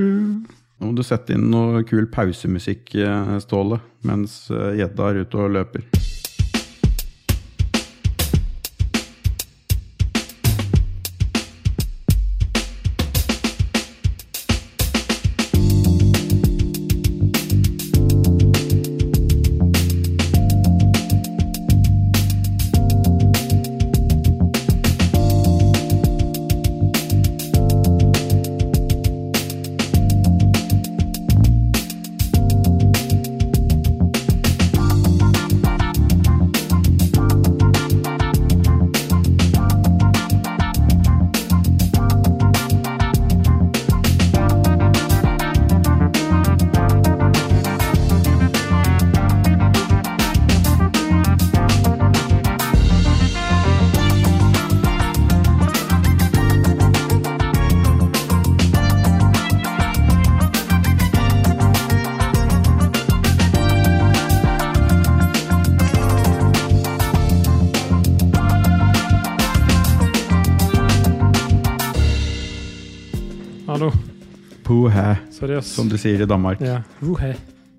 [0.82, 5.39] Nå må du sette inn noe kul pausemusikk, eh, Ståle, mens eh, gjedda er ute
[5.39, 5.86] og løper.
[74.89, 75.72] Ass.
[75.76, 76.62] som de sier i Danmark.
[76.63, 76.82] Ja.
[77.04, 77.34] Wuhe.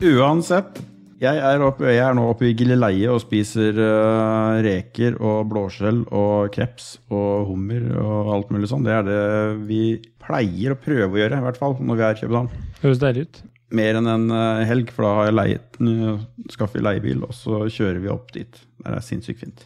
[0.05, 0.81] Uansett,
[1.23, 6.03] jeg er, oppe, jeg er nå oppe i Gilleleie og spiser uh, reker og blåskjell
[6.11, 8.85] og kreps og hummer og alt mulig sånn.
[8.85, 9.23] Det er det
[9.69, 9.83] vi
[10.25, 12.65] pleier å prøve å gjøre, i hvert fall når vi er i København.
[12.83, 13.43] Høres deilig ut.
[13.75, 15.79] Mer enn en eh, helg, for da har jeg leiet,
[16.53, 18.61] skaffer vi leiebil, og så kjører vi opp dit.
[18.83, 19.65] Det er sinnssykt fint.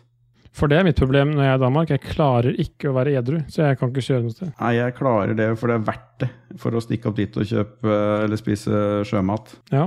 [0.59, 1.93] For det er mitt problem når jeg er i Danmark.
[1.95, 4.51] Jeg klarer ikke å være edru, så jeg kan ikke kjøre noe sted.
[4.59, 7.47] Nei, jeg klarer det, for det er verdt det for å stikke opp dit og
[7.47, 9.55] kjøpe eh, eller spise sjømat.
[9.71, 9.87] Ja,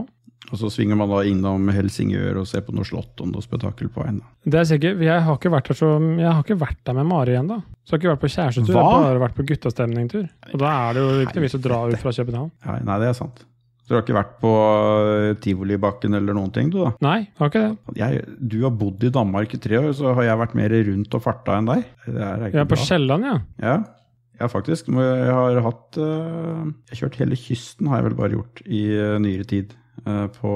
[0.52, 3.92] Og så svinger man da innom Helsingør og ser på noe slott og noe spetakkel
[3.94, 4.22] på veien.
[4.48, 7.08] Det er sikkert, Jeg har ikke vært der, så, jeg har ikke vært der med
[7.12, 7.60] Mari ennå.
[7.86, 10.26] Så jeg har ikke vært på kjærestetur, jeg har bare vært på guttastemningtur.
[10.54, 12.52] Og da er det jo ikke noe vits å dra ut fra København.
[12.66, 13.44] Ja, nei, det er sant.
[13.91, 16.93] Du har ikke vært på eh, Tivolibakken eller noen ting, du da?
[17.04, 17.95] Nei, har ikke det.
[17.99, 21.17] Jeg, du har bodd i Danmark i tre år, så har jeg vært mer rundt
[21.17, 21.82] og farta enn deg.
[22.06, 22.80] Det er ikke Jeg er på.
[22.86, 23.36] Kielland, ja.
[23.65, 23.75] Ja,
[24.39, 24.88] ja faktisk.
[24.95, 28.82] Jeg har hatt eh, Jeg har kjørt hele kysten, har jeg vel bare gjort i
[28.95, 29.75] eh, nyere tid.
[30.08, 30.52] Eh, på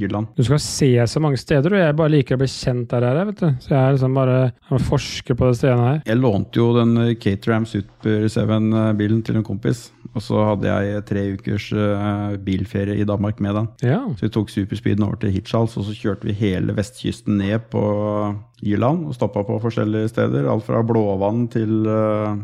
[0.00, 0.26] Jylland.
[0.36, 3.16] Du skal se så mange steder, og jeg bare liker å bli kjent der jeg
[3.20, 3.30] er.
[3.30, 3.48] vet du.
[3.64, 4.36] Så jeg er liksom bare
[4.70, 6.02] jeg forsker på det stedet her.
[6.06, 9.88] Jeg lånte jo den eh, Caterham Super 7-bilen til en kompis.
[10.10, 13.68] Og så hadde jeg tre ukers eh, bilferie i Danmark med den.
[13.86, 17.68] Ja, Så vi tok superspeeden over til Hirtshals, og så kjørte vi hele vestkysten ned
[17.70, 17.82] på
[18.66, 20.48] Jylland og stoppa på forskjellige steder.
[20.50, 22.34] Alt fra Blåvann til eh,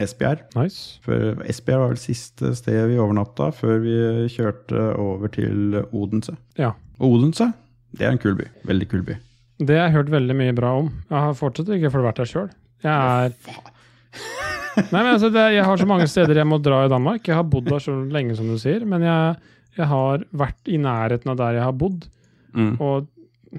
[0.00, 0.40] Esbjerg.
[0.56, 0.98] nice.
[1.04, 3.94] For Esbjerg var vel siste sted vi overnatta, før vi
[4.32, 6.34] kjørte over til Odense.
[6.58, 6.72] Ja.
[6.98, 7.52] Og Odense,
[7.94, 8.48] det er en kul by.
[8.66, 9.16] Veldig kul by.
[9.62, 10.88] Det har jeg hørt veldig mye bra om.
[11.10, 12.50] Jeg har fortsatt ikke fått vært der sjøl.
[12.82, 13.32] Jeg er
[14.90, 17.22] Nei, men altså, det, Jeg har så mange steder jeg må dra i Danmark.
[17.30, 19.36] Jeg har bodd der så lenge som du sier, men jeg,
[19.78, 22.08] jeg har vært i nærheten av der jeg har bodd,
[22.54, 22.76] Mm.
[22.78, 23.08] og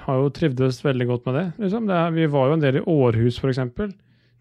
[0.06, 1.41] har jo trivdes veldig godt med det.
[1.65, 1.88] Liksom.
[1.89, 3.60] det er, vi var jo en del i Århus, f.eks.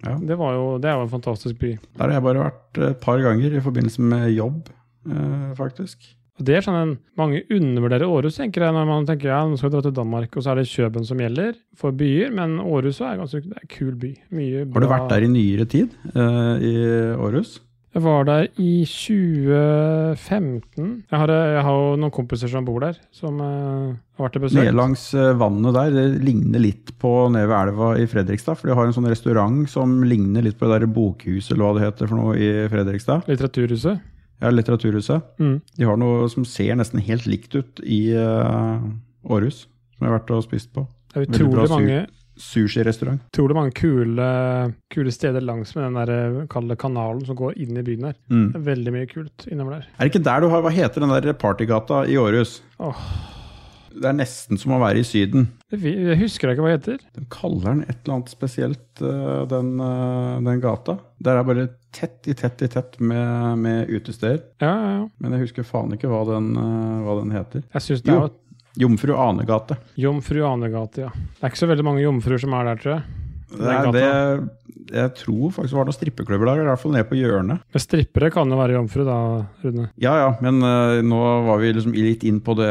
[0.04, 0.16] Ja.
[0.20, 1.70] Det, var jo, det er jo en fantastisk by.
[1.96, 4.68] Der har jeg bare vært et par ganger i forbindelse med jobb,
[5.08, 6.02] eh, faktisk.
[6.34, 9.54] Og det er sånn en, Mange undervurderer Århus, tenker jeg, når man tenker ja, nå
[9.56, 12.56] skal vi dra til Danmark, og så er det Kjøben som gjelder for byer, men
[12.58, 14.10] Århus er ganske det er en kul by.
[14.34, 15.94] Mye Har du vært der i nyere tid?
[16.10, 16.74] eh, I
[17.22, 17.60] Århus?
[17.94, 20.86] Jeg var der i 2015.
[21.06, 24.42] Jeg har, jeg har jo noen kompiser som bor der, som uh, har vært til
[24.42, 24.58] besøk.
[24.58, 28.58] Nede langs eh, vannet der, det ligner litt på nede ved elva i Fredrikstad.
[28.58, 31.74] For de har en sånn restaurant som ligner litt på det der bokhuset, eller hva
[31.78, 33.30] det heter for noe, i Fredrikstad.
[33.30, 33.96] Litteraturhuset.
[34.42, 35.30] Ja, Litteraturhuset.
[35.38, 35.56] Mm.
[35.78, 38.82] De har noe som ser nesten helt likt ut i uh,
[39.22, 40.82] Århus, som jeg har vært og spist på.
[41.14, 42.02] Det er utrolig mange,
[42.36, 43.20] Sushirestaurant.
[43.30, 44.28] utrolig mange kule,
[44.90, 48.16] kule steder langs med den der, eh, kanalen som går inn i byen der.
[48.30, 48.48] Mm.
[48.52, 49.86] Det er veldig mye kult innover der.
[49.98, 52.60] Er det ikke der du har Hva heter den der partygata i Århus?
[52.78, 52.98] Oh.
[53.94, 55.46] Det er nesten som å være i Syden.
[55.70, 57.04] Jeg husker ikke hva det heter.
[57.14, 60.98] De kaller den et eller annet spesielt, eh, den, eh, den gata.
[61.22, 64.42] Der er bare tett i tett i tett med, med utesteder.
[64.60, 65.08] Ja, ja, ja.
[65.20, 66.54] Men jeg husker faen ikke hva den,
[67.06, 67.62] hva den heter.
[67.72, 68.30] Jeg synes det Jo.
[68.80, 69.78] Jomfru Anegate.
[70.00, 71.12] Jomfru Anegate, ja.
[71.14, 73.20] Det er ikke så veldig mange jomfruer som er der, tror jeg.
[73.54, 74.08] Det er det,
[74.94, 77.62] jeg tror faktisk det var noen strippeklubber der, i hvert fall nede på hjørnet.
[77.74, 79.18] Men strippere kan jo være jomfru, da,
[79.64, 79.86] Rune.
[80.02, 82.70] Ja ja, men uh, nå var vi liksom litt inn på det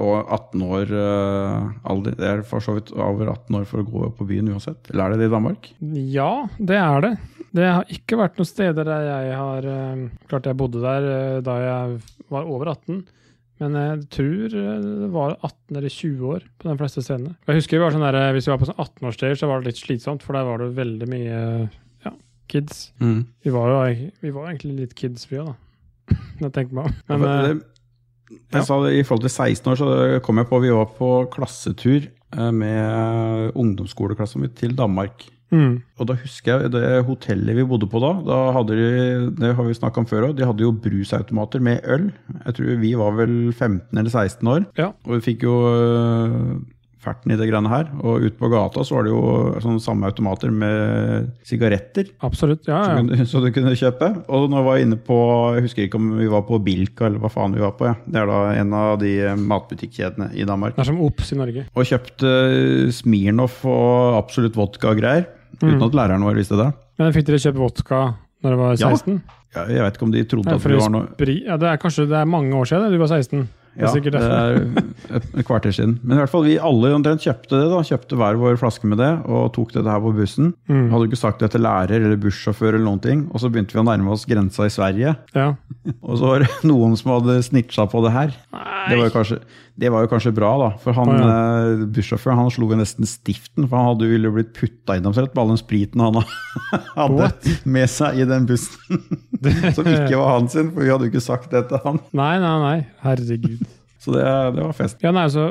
[0.00, 2.16] og 18 år uh, alder.
[2.18, 4.80] Det er for så vidt over 18 år for å gå på byen uansett.
[4.92, 5.70] Eller er det det i Danmark?
[6.14, 7.14] Ja, det er det.
[7.54, 11.58] Det har ikke vært noen steder der jeg har uh, Klart jeg bodde der da
[11.62, 12.00] jeg
[12.32, 13.04] var over 18,
[13.62, 17.36] men jeg tror eh, det var 18 eller 20 år på de fleste scenene.
[17.46, 19.60] Jeg husker vi var sånn der, eh, Hvis vi var på sånn 18-årsdager, så var
[19.62, 21.42] det litt slitsomt, for der var det veldig mye
[22.06, 22.14] ja,
[22.50, 22.88] kids.
[22.98, 25.60] Vi var jo vi var egentlig litt kids, vi òg, da.
[26.40, 26.98] Når jeg tenker meg om.
[27.12, 27.70] Men Ja, eh, det,
[28.56, 29.88] jeg sa det, I forhold til 16 år så
[30.24, 35.26] kom jeg på vi var på klassetur eh, med ungdomsskoleklassen min til Danmark.
[35.54, 38.12] Mm, Og da husker jeg det hotellet vi bodde på da.
[38.26, 38.90] da hadde de,
[39.38, 40.36] Det har vi snakka om før òg.
[40.38, 42.10] De hadde jo brusautomater med øl.
[42.44, 44.64] Jeg tror vi var vel 15 eller 16 år.
[44.80, 44.92] Ja.
[45.06, 46.54] Og vi fikk jo øh,
[47.04, 47.90] ferten i det greiene her.
[48.00, 49.22] Og ute på gata så var det jo
[49.60, 52.08] sånne samme automater med sigaretter.
[52.24, 52.64] absolutt.
[52.70, 52.86] Ja, ja.
[52.86, 54.08] Så, kunne, Så du kunne kjøpe.
[54.32, 55.18] Og nå var jeg inne på
[55.58, 57.90] Jeg husker ikke om vi var på Bilka eller hva faen vi var på.
[57.90, 57.94] Ja.
[58.08, 60.78] Det er da en av de matbutikkjedene i Danmark.
[60.78, 61.66] Det er som Ops i Norge.
[61.76, 62.34] Og kjøpte
[62.96, 65.28] Smirnoff og Absolutt vodka og greier.
[65.60, 65.82] Uten Mm.
[65.88, 66.70] at læreren vår visste det.
[66.98, 68.02] Men fikk dere kjøpt vodka
[68.44, 69.20] når dere var 16?
[69.54, 71.06] Ja, jeg vet ikke om de trodde ja, at vi var noe
[71.46, 73.44] ja, det er kanskje det er mange år siden du var 16.
[73.74, 75.96] Det er Ja, det er et, et kvarter siden.
[76.04, 77.70] Men i hvert fall vi alle omtrent kjøpte det.
[77.72, 80.52] da, Kjøpte hver vår flaske med det og tok det her på bussen.
[80.70, 80.90] Mm.
[80.92, 83.24] Hadde ikke sagt det til lærer eller bussjåfør eller noen ting.
[83.34, 85.16] Og så begynte vi å nærme oss grensa i Sverige.
[85.34, 85.48] Ja.
[86.06, 88.30] Og så var det noen som hadde snitcha på det her.
[88.54, 89.38] Nei, Det var, kanskje,
[89.80, 90.68] det var jo kanskje bra, da.
[90.82, 93.66] For han Å, eh, bussjåføren han slo jo nesten stiften.
[93.68, 96.20] For han hadde jo ville blitt putta innomsett med all den spriten han
[96.98, 97.48] hadde What?
[97.64, 99.00] med seg i den bussen.
[99.76, 102.00] Som ikke var han sin, for vi hadde jo ikke sagt det til han.
[102.16, 102.76] Nei, nei, nei.
[103.04, 103.64] Herregud.
[104.04, 104.98] Så det, det var fest.
[105.00, 105.46] Ja, nei, så,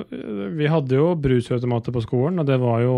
[0.53, 2.97] Vi hadde jo brusautomater på skolen, og det var jo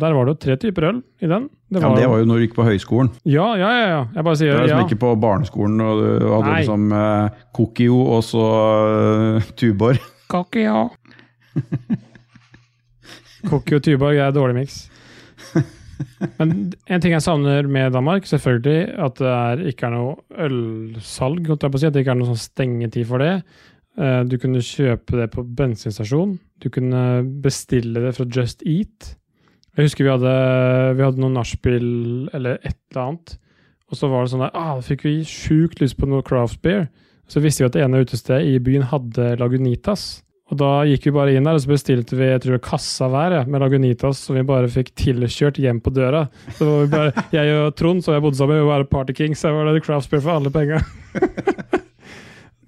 [0.00, 1.46] Der var det jo tre typer øl i den.
[1.72, 3.08] Ja, men det var jo når du gikk på høyskolen.
[3.24, 3.86] Ja, ja, ja.
[3.88, 4.02] ja.
[4.12, 4.88] Jeg bare Det er var liksom ja.
[4.90, 6.58] ikke på barneskolen, og du hadde Nei.
[6.60, 8.44] liksom eh, Kokio og så
[9.40, 10.04] uh, Tuborg.
[10.34, 10.84] Kokio.
[13.48, 14.84] Kokio og Tuborg er dårlig miks.
[16.38, 16.54] Men
[16.90, 20.16] en ting jeg savner med Danmark, selvfølgelig at det er, ikke er noe
[20.46, 21.50] ølsalg.
[21.54, 23.38] At det ikke er noe sånn stengetid for det.
[23.98, 26.38] Eh, Du kunne kjøpe det på bensinstasjon.
[26.62, 29.14] Du kunne bestille det fra Just Eat.
[29.76, 30.34] Jeg husker vi hadde,
[30.98, 31.86] vi hadde noen nachspiel
[32.34, 33.38] eller et eller annet.
[33.90, 36.60] Og så var det sånn der, ah, da fikk vi sjukt lyst på noe craft
[36.62, 36.86] beer.
[37.30, 40.22] Så visste vi at det ene utestedet i byen hadde Lagunitas.
[40.52, 43.32] Og da gikk vi bare inn der og så bestilte vi jeg tror kassa hver
[43.38, 46.26] ja, med Lagunitas, som vi bare fikk tilkjørt hjem på døra.
[46.58, 48.90] Så var vi bare, Jeg og Trond, som jeg bodde sammen med, vi var bare
[48.92, 49.40] Party Kings.
[49.40, 50.84] Så var det craft beer for alle penger.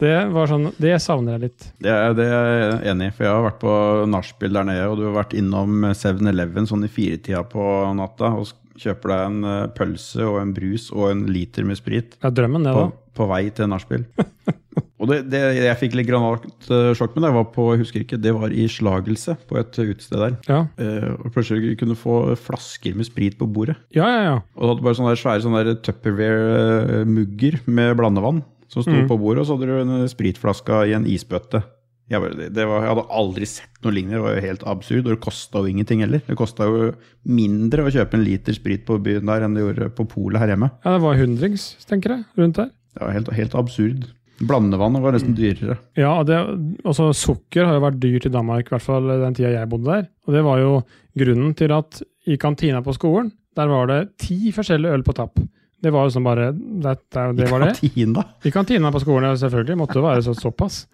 [0.01, 1.71] Det var sånn, det savner jeg litt.
[1.83, 3.73] Det det er jeg enig i, for jeg har vært på
[4.13, 7.65] nachspiel der nede, og du har vært innom 7-Eleven sånn i firetida på
[7.97, 12.17] natta og kjøper deg en eh, pølse og en brus og en liter med sprit
[12.21, 13.13] er drømmen, det, på, da.
[13.17, 14.05] på vei til nachspiel.
[15.01, 18.35] og det, det jeg fikk litt granatsjokk med, det var på, jeg husker ikke, det
[18.37, 20.37] var i Slagelse på et utested der.
[20.51, 23.79] Ja, Eh, og plutselig kunne du få flasker med sprit på bordet.
[23.97, 24.21] ja, ja.
[24.27, 24.37] ja.
[24.57, 29.09] Og du hadde bare sånne der svære sånne Tupperware-mugger med blandevann som sto Mm.
[29.09, 31.63] på bordet, og så hadde du en spritflaske i en isbøtte.
[32.09, 34.15] Jeg, bare, var, jeg hadde aldri sett noe lignende.
[34.19, 36.21] Det var jo helt absurd, og det kosta jo ingenting heller.
[36.27, 36.93] Det kosta jo
[37.27, 40.53] mindre å kjøpe en liter sprit på byen der enn det gjorde på polet her
[40.55, 40.71] hjemme.
[40.85, 42.71] ja det var hundrings, tenker jeg, rundt der.
[42.95, 44.07] Det var helt, helt absurd.
[44.39, 45.79] Blandevannet var nesten dyrere.
[45.97, 46.37] Ja, og det,
[46.85, 49.89] også sukker har jo vært dyrt i Danmark, i hvert fall den tida jeg bodde
[49.91, 50.07] der.
[50.29, 50.73] Og det var jo
[51.19, 55.41] grunnen til at i kantina på skolen, der var det ti forskjellige øl på tapp.
[55.83, 57.73] Det var jo sånn bare Det, det, det var det.
[57.81, 58.23] Kantina.
[58.49, 59.77] I kantina på skolen, selvfølgelig.
[59.81, 60.87] Måtte være så, såpass.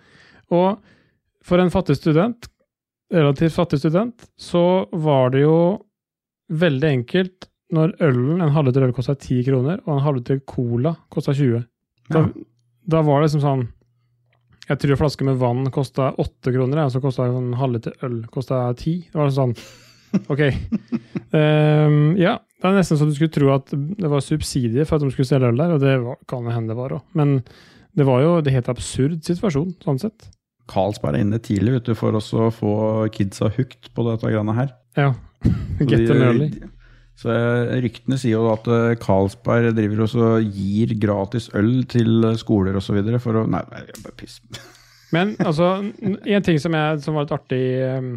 [0.53, 0.81] Og
[1.47, 2.49] for en fattig student,
[3.13, 5.57] relativt fattig student, så var det jo
[6.53, 11.33] veldig enkelt når ølen, en halvliter øl kosta 10 kroner, og en halvliter cola kosta
[11.33, 11.63] 20.
[12.13, 12.27] Da, Ja.
[12.93, 13.63] da var det liksom sånn
[14.69, 18.21] Jeg tror en flaske med vann kosta 8 kroner, og så kosta en halvliter øl
[18.31, 19.09] kosta 10.
[19.11, 19.55] Det var sånn
[20.29, 20.43] OK.
[21.33, 25.05] Um, ja, det er nesten så du skulle tro at det var subsidier for at
[25.05, 27.03] de skulle selge øl der, og det var, kan hende det var òg.
[27.19, 27.41] Men
[27.99, 30.29] det var jo en helt absurd situasjon, sånn sett.
[30.71, 32.75] Carlsberg er inne tidlig vet du, for å få
[33.13, 34.71] kidsa hooked på dette greiene her.
[34.97, 35.11] Ja.
[35.83, 36.53] Get them early.
[37.19, 42.39] Så eh, Ryktene sier jo at eh, Carlsberg driver også gir gratis øl til eh,
[42.41, 42.99] skoler osv.
[43.23, 44.39] for å Nei, nei, er bare piss.
[45.13, 48.15] Men altså, en ting som, jeg, som var litt artig, ehm,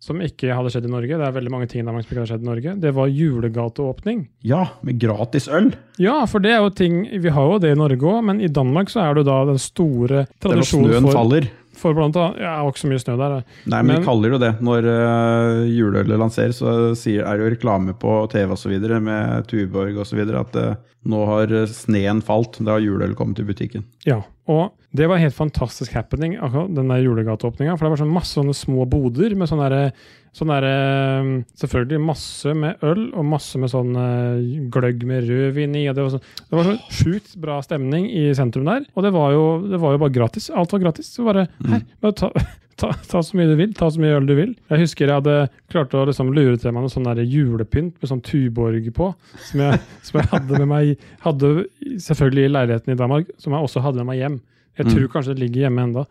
[0.00, 2.28] som ikke hadde skjedd i Norge, det er veldig mange ting der som ikke hadde
[2.30, 4.26] skjedd i Norge, det var julegateåpning.
[4.46, 5.72] Ja, med gratis øl!
[5.98, 8.46] Ja, for det er jo ting Vi har jo det i Norge òg, men i
[8.48, 11.48] Danmark så er det jo da den store Det var tradisjonen snøen for, faller.
[11.78, 13.34] for blant annet Ja, var ikke så mye snø der.
[13.34, 13.40] da.
[13.66, 14.52] Nei, men, Men- de kaller det jo det.
[14.68, 18.78] Når uh, juleølet lanseres, så sier, er det jo reklame på TV osv.
[19.02, 20.22] med Tuborg osv.
[20.44, 20.74] at eh,
[21.08, 22.58] nå har eh, sneen falt.
[22.64, 23.86] Da har juleøl kommet til butikken.
[24.06, 27.76] Ja, og det var helt fantastisk happening, akkurat den der julegateåpninga.
[27.76, 29.90] For det var sånn masse sånne små boder med sånn derre
[30.36, 30.72] sånn derre,
[31.58, 35.86] Selvfølgelig masse med øl og masse med sånn eh, gløgg med rødvin i.
[35.90, 38.86] Det var, sånn, det var så sjukt bra stemning i sentrum der.
[38.94, 40.50] Og det var jo, det var jo bare gratis.
[40.50, 41.10] Alt var gratis.
[41.14, 42.32] Så bare her, bare ta,
[42.78, 43.72] ta, ta så mye du vil.
[43.76, 44.54] Ta så mye øl du vil.
[44.70, 45.36] Jeg husker jeg hadde
[45.72, 49.10] klart å liksom lure til meg noe sånn julepynt med sånn Tuborg på,
[49.50, 51.52] som jeg, som jeg hadde med meg hadde
[52.06, 54.40] selvfølgelig i leiligheten i Danmark, som jeg også hadde med meg hjem.
[54.78, 54.92] Jeg Mm.
[54.94, 56.04] tror kanskje det ligger hjemme enda.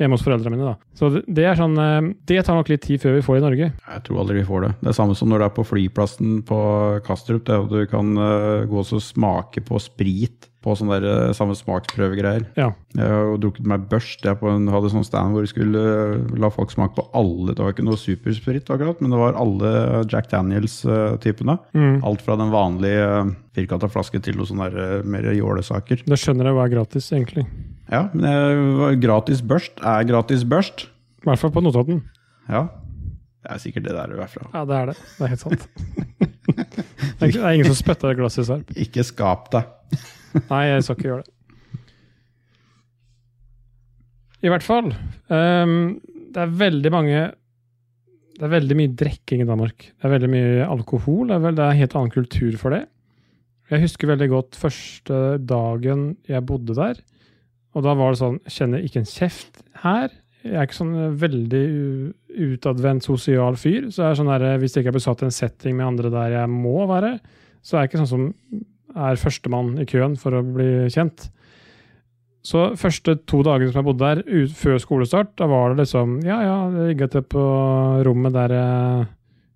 [0.00, 0.76] Hjemme hos foreldrene mine, da.
[0.96, 3.42] Så det, det er sånn eh, Det tar nok litt tid før vi får i
[3.44, 3.70] Norge.
[3.72, 4.70] Jeg tror aldri vi får det.
[4.80, 6.60] Det er samme som når du er på flyplassen på
[7.04, 7.44] Kastrup.
[7.44, 11.32] Det er at du kan eh, gå og smake på sprit på sånne der, eh,
[11.36, 12.44] samme smaksprøvegreier.
[12.58, 12.68] Ja.
[12.92, 14.24] Jeg har jo drukket meg børst.
[14.26, 17.54] Jeg på en, hadde sånn stand hvor vi skulle eh, la folk smake på alle.
[17.54, 21.56] Det var ikke noe supersprit, akkurat, men det var alle Jack Daniels-typene.
[21.72, 22.02] Mm.
[22.04, 26.04] Alt fra den vanlige uh, firkanta flaske til noe sånne der, eh, mer jålesaker.
[26.04, 27.46] Da skjønner jeg hva er gratis, egentlig.
[27.90, 30.86] Ja, men eh, gratis børst er gratis børst.
[31.24, 32.04] I hvert fall på Notodden.
[32.48, 32.68] Ja.
[33.40, 34.46] Det er sikkert det der du er fra.
[34.52, 34.96] Ja, det er det.
[35.16, 35.68] Det er helt sant.
[37.20, 38.74] det er ingen som spytter i glasset.
[38.76, 39.68] Ikke skap deg.
[40.50, 41.36] Nei, jeg skal ikke gjøre det.
[44.40, 44.88] I hvert fall.
[45.28, 47.18] Um, det er veldig mange
[48.38, 49.90] Det er veldig mye drikking i Danmark.
[49.90, 51.28] Det er veldig mye alkohol.
[51.28, 52.86] Det er, vel, det er en helt annen kultur for det.
[53.70, 57.02] Jeg husker veldig godt første dagen jeg bodde der.
[57.76, 60.08] Og da var det sånn kjenner ikke en kjeft her.
[60.42, 61.66] jeg er ikke sånn veldig
[62.48, 63.90] utadvendt sosial fyr.
[63.92, 66.10] Så er det sånn der, hvis jeg ikke er besatt i en setting med andre
[66.14, 67.18] der jeg må være,
[67.60, 68.26] så er jeg ikke sånn som
[68.96, 71.28] er førstemann i køen for å bli kjent.
[72.46, 76.20] Så første to dagene som jeg bodde der, ut, før skolestart, da var det liksom
[76.24, 77.42] Ja, ja, rigga til på
[78.06, 79.08] rommet der jeg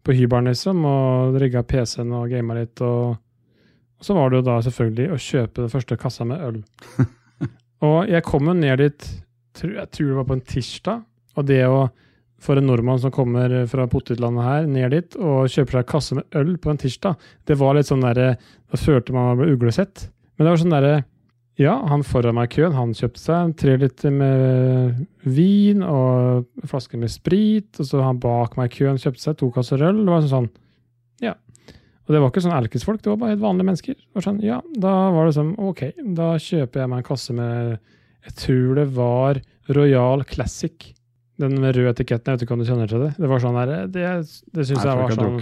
[0.04, 3.14] På hybelen, liksom, og rigga PC-en og gama litt, og,
[3.96, 6.58] og så var det jo da selvfølgelig å kjøpe den første kassa med øl.
[7.88, 9.06] og jeg kom jo ned dit
[9.56, 11.04] tror, jeg tror det var på en tirsdag.
[11.34, 11.78] Og det å
[12.44, 16.38] for en nordmann som kommer fra potetlandet her, ned dit og kjøper seg kasse med
[16.40, 17.16] øl på en tirsdag,
[17.48, 18.34] det var litt sånn derre
[18.70, 20.08] Da følte man ble uglesett.
[20.34, 20.94] Men det var sånn derre
[21.60, 26.70] Ja, han foran meg i køen, han kjøpte seg tre liter med vin og en
[26.70, 30.02] flaske med sprit, og så han bak meg i køen kjøpte seg to kasser øl.
[30.02, 30.50] Det var sånn
[31.22, 31.36] Ja.
[32.04, 33.94] Og det var ikke sånn alkisfolk, det var bare helt vanlige mennesker.
[34.12, 35.86] Var sånn, ja, Da var det sånn OK,
[36.18, 37.78] da kjøper jeg meg en kasse med
[38.26, 40.90] Jeg tror det var Royal Classic.
[41.40, 43.10] Den med rød etiketten, jeg vet ikke om du kjenner til det?
[43.18, 44.04] Det var sånn der, det,
[44.54, 45.40] det syns jeg var sånn.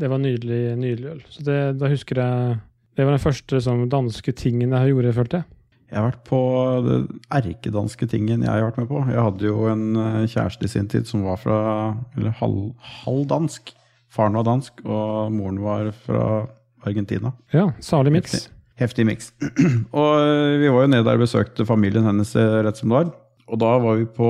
[0.00, 1.22] Det var nydelig, nydelig øl.
[1.30, 2.58] Så det, da husker jeg
[2.96, 5.48] Det var den første sånn, danske tingen jeg gjorde, følte jeg.
[5.90, 6.40] Jeg har vært på
[6.86, 6.96] det
[7.34, 9.00] erkedanske tingen jeg har vært med på.
[9.10, 11.58] Jeg hadde jo en eh, kjæreste i sin tid som var fra
[12.18, 12.70] Eller halv,
[13.02, 13.72] halvdansk.
[14.10, 16.22] Faren var dansk, og moren var fra
[16.86, 17.32] Argentina.
[17.54, 18.34] Ja, salig miks.
[18.34, 18.56] Heftig.
[18.80, 19.32] Heftig miks.
[20.00, 23.00] og eh, vi var jo nede der og besøkte familien hennes eh, rett som det
[23.00, 23.10] var.
[23.50, 24.28] Og da var vi på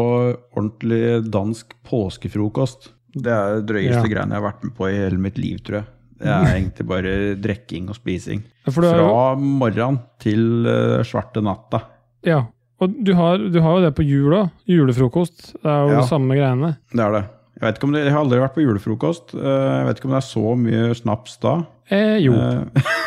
[0.57, 2.91] ordentlig dansk påskefrokost.
[3.15, 4.13] Det er det drøyeste Ja.
[4.15, 5.87] greiene jeg har vært med på i hele mitt liv, tror jeg.
[6.21, 8.43] Det er egentlig bare drikking og spising.
[8.67, 11.83] Ja, du jo, Fra morgenen til eh, svarte natta.
[12.25, 12.45] ja,
[12.81, 14.51] og du har, du har jo det på jula.
[14.67, 15.53] Julefrokost.
[15.61, 16.01] Det er jo Ja.
[16.01, 16.77] de samme greiene.
[16.95, 17.25] Det er det.
[17.61, 18.05] Jeg, vet ikke om det.
[18.05, 19.35] jeg har aldri vært på julefrokost.
[19.35, 21.55] Eh, Jeg vet ikke om det er så mye snaps da.
[21.91, 22.33] Eh, jo.
[22.33, 22.65] Eh,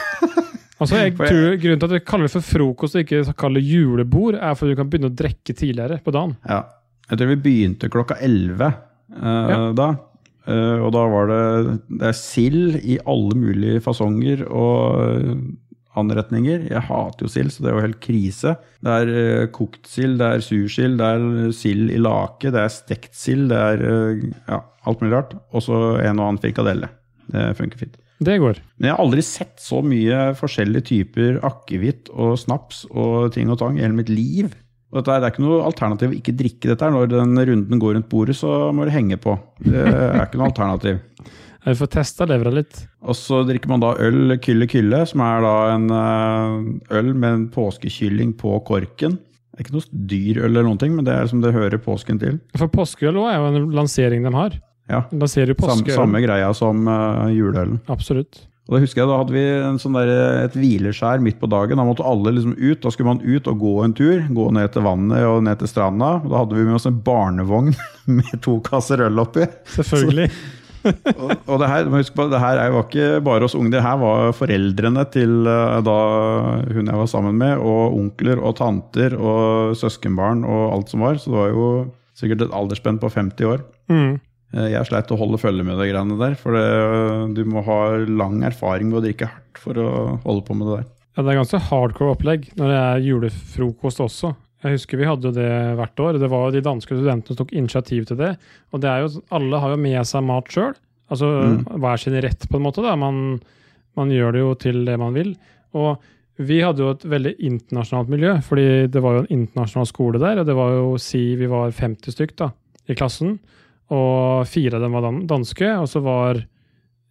[0.82, 3.70] Altså, jeg tror Grunnen til at jeg kaller det for frokost og ikke kaller det
[3.70, 6.38] julebord, er fordi du kan begynne å drikke tidligere på dagen.
[6.50, 6.64] Ja.
[7.10, 8.74] Jeg tror vi begynte klokka 11 uh,
[9.24, 9.60] Ja.
[9.78, 9.92] da.
[10.44, 11.44] Uh, og da var det,
[12.02, 15.38] det er sild i alle mulige fasonger og eh,
[16.00, 16.66] anretninger.
[16.68, 18.56] Jeg hater jo sild, så det er jo helt krise.
[18.84, 22.76] Det er uh, kokt sild, det er sursild, det er sild i lake, det er
[22.76, 23.86] stekt sild, det er
[24.50, 25.36] ja, alt mulig rart.
[25.56, 26.92] Og så en og annen frikadelle.
[27.32, 28.00] Det funker fint.
[28.24, 28.60] Det går.
[28.78, 33.60] Men jeg har aldri sett så mye forskjellige typer akevitt og snaps og ting og
[33.62, 34.54] tang i hele mitt liv.
[34.94, 36.90] Og dette det er ikke noe alternativ å ikke drikke dette.
[36.94, 39.34] Når den runden går rundt bordet, så må det henge på.
[39.66, 41.02] Det er ikke noe alternativ.
[41.64, 42.82] Vi får testa levra litt.
[43.08, 47.30] Og så drikker man da øl Kylle Kylle, som er da en eh, øl med
[47.30, 49.16] en påskekylling på korken.
[49.54, 51.82] Det er ikke noe dyr øl eller noen ting, men det er som det hører
[51.82, 52.38] påsken til.
[52.60, 54.60] For påskeøl òg er jo en lansering de har.
[54.92, 55.96] Ja, Da ser du Samme, påskeøl.
[55.96, 57.80] samme greia som uh, juleølen.
[57.92, 58.42] Absolutt.
[58.68, 60.10] Og da husker jeg da hadde vi en sånn der,
[60.46, 61.80] et hvileskjær midt på dagen.
[61.80, 62.80] Da måtte alle liksom ut.
[62.84, 64.22] Da skulle man ut og gå en tur.
[64.32, 66.14] Gå ned til vannet og ned til stranda.
[66.24, 67.74] Da hadde vi med oss en barnevogn
[68.20, 69.50] med to kasser øl oppi.
[69.76, 70.30] Selvfølgelig.
[70.84, 73.84] Og, og det her, må huske på, det her var ikke bare oss unge, det
[73.86, 75.94] her var foreldrene til eh, da
[76.76, 81.20] hun jeg var sammen med, og onkler og tanter og søskenbarn og alt som var.
[81.24, 81.70] Så det var jo
[82.20, 83.64] sikkert et aldersspenn på 50 år.
[83.92, 84.20] Mm.
[84.54, 87.80] Eh, Jeg sleit å holde følge med de greiene der, for det, du må ha
[88.06, 89.90] lang erfaring med å drikke hardt for å
[90.26, 90.88] holde på med det der.
[91.18, 94.34] Ja, det er ganske hardcore opplegg når det er julefrokost også.
[94.64, 96.18] Jeg husker vi hadde det hvert år.
[96.22, 98.32] Det var jo de danske studentene som tok initiativ til det.
[98.72, 100.74] Og det er jo, alle har jo med seg mat sjøl.
[101.12, 101.66] Altså Mm.
[101.84, 102.82] hver sin rett, på en måte.
[102.82, 102.96] da.
[102.96, 103.42] Man,
[103.96, 105.36] man gjør det jo til det man vil.
[105.76, 106.00] Og
[106.40, 110.40] vi hadde jo et veldig internasjonalt miljø, fordi det var jo en internasjonal skole der.
[110.40, 112.50] Og det var jo si vi var 50 stykk da,
[112.90, 113.38] i klassen,
[113.92, 115.70] og fire av dem var danske.
[115.82, 116.40] Og så var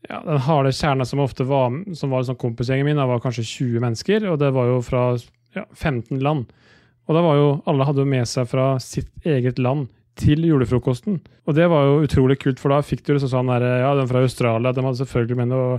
[0.08, 3.84] ja, den harde kjerna som ofte var som var sånn kompisgjengen min, var kanskje 20
[3.84, 5.06] mennesker, og det var jo fra
[5.56, 6.50] ja, 15 land.
[7.08, 11.20] Og da var jo alle hadde jo med seg fra sitt eget land til julefrokosten.
[11.48, 14.10] Og det var jo utrolig kult, for da fikk du liksom sånn der, ja, den
[14.10, 15.78] fra Australia de hadde selvfølgelig med noe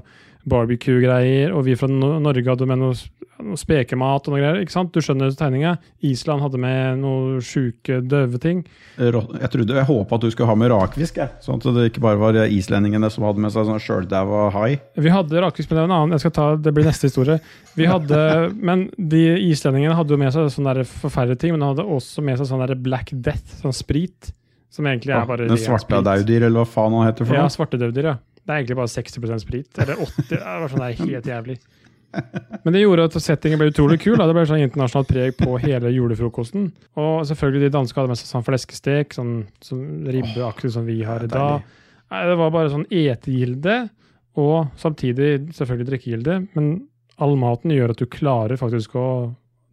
[0.49, 2.95] barbecue-greier, og vi fra Norge hadde med noe,
[3.43, 4.59] noe spekemat og noe greier.
[4.63, 4.91] ikke sant?
[4.95, 5.77] Du skjønner tegninga.
[6.03, 8.63] Island hadde med noe sjuke, døve ting.
[8.99, 9.13] Jeg
[9.53, 11.31] trodde, jeg håpa at du skulle ha med rakfisk, jeg.
[11.43, 14.75] sånn at det ikke bare var islendingene som hadde med seg sånn sjøldæva hai.
[14.99, 16.17] Vi hadde rakfisk, men det er en annen.
[16.17, 17.39] Jeg skal ta, det blir neste historie.
[17.79, 18.21] Vi hadde,
[18.69, 22.39] Men de islendingene hadde jo med seg sånne forferdelige ting, men de hadde også med
[22.41, 24.33] seg sånn Black Death, sånn sprit.
[24.73, 27.43] Som egentlig er bare Den ren svarte daudyr, eller hva faen han heter for Ja,
[27.45, 27.53] noe.
[27.53, 28.15] svartedauden, ja.
[28.43, 29.79] Det er egentlig bare 60% sprit.
[29.79, 30.27] Eller 80.
[30.29, 31.57] Det var sånn der helt jævlig.
[32.63, 34.17] Men det gjorde at settingen ble utrolig kul.
[34.19, 34.27] Da.
[34.29, 36.67] Det ble sånn internasjonalt preg på hele julefrokosten.
[36.99, 39.33] Og selvfølgelig de danske hadde med seg sånn fleskestek, sånn,
[39.65, 41.63] sånn ribbe, akkurat som vi har i dag.
[42.13, 43.77] Det var bare sånn etegilde,
[44.37, 46.35] og samtidig selvfølgelig drikkegilde.
[46.53, 46.73] Men
[47.23, 49.07] all maten gjør at du klarer faktisk å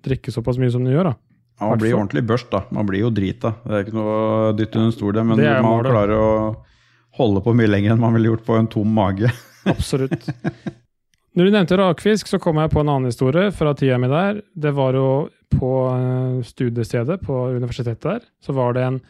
[0.06, 1.10] drikke såpass mye som du gjør.
[1.10, 1.14] da.
[1.60, 2.62] Ja, man blir ordentlig børst, da.
[2.72, 3.52] Man blir jo drita.
[3.66, 5.26] Det er ikke noe å dytte under stol, det.
[5.28, 6.28] Men man klarer å
[7.20, 9.30] holde på mye lenger enn man ville gjort på en tom mage.
[9.70, 10.30] Absolutt.
[11.36, 14.40] Når du nevnte rakfisk, så kom jeg på en annen historie fra tida mi der.
[14.50, 15.10] Det var jo
[15.54, 19.00] på eh, studiestedet på universitetet der, så var det en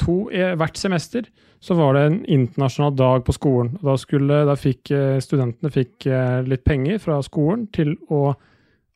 [0.00, 1.28] to, eh, Hvert semester
[1.62, 3.76] så var det en internasjonal dag på skolen.
[3.84, 6.08] Da, skulle, da fikk eh, studentene fikk
[6.48, 8.32] litt penger fra skolen til å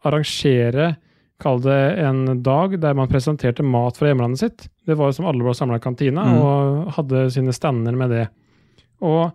[0.06, 0.94] arrangere
[1.42, 4.68] Kall det en dag der man presenterte mat fra hjemlandet sitt.
[4.88, 6.38] Det var som alle var samla i kantina Mm.
[6.40, 8.28] og hadde sine stander med det.
[9.04, 9.32] Og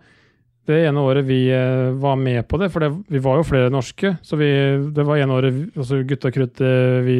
[0.65, 3.69] det ene året vi eh, var med på det, for det, vi var jo flere
[3.73, 4.49] norske, så vi,
[4.93, 7.15] det var ene året altså gutta krutt, eh, vi,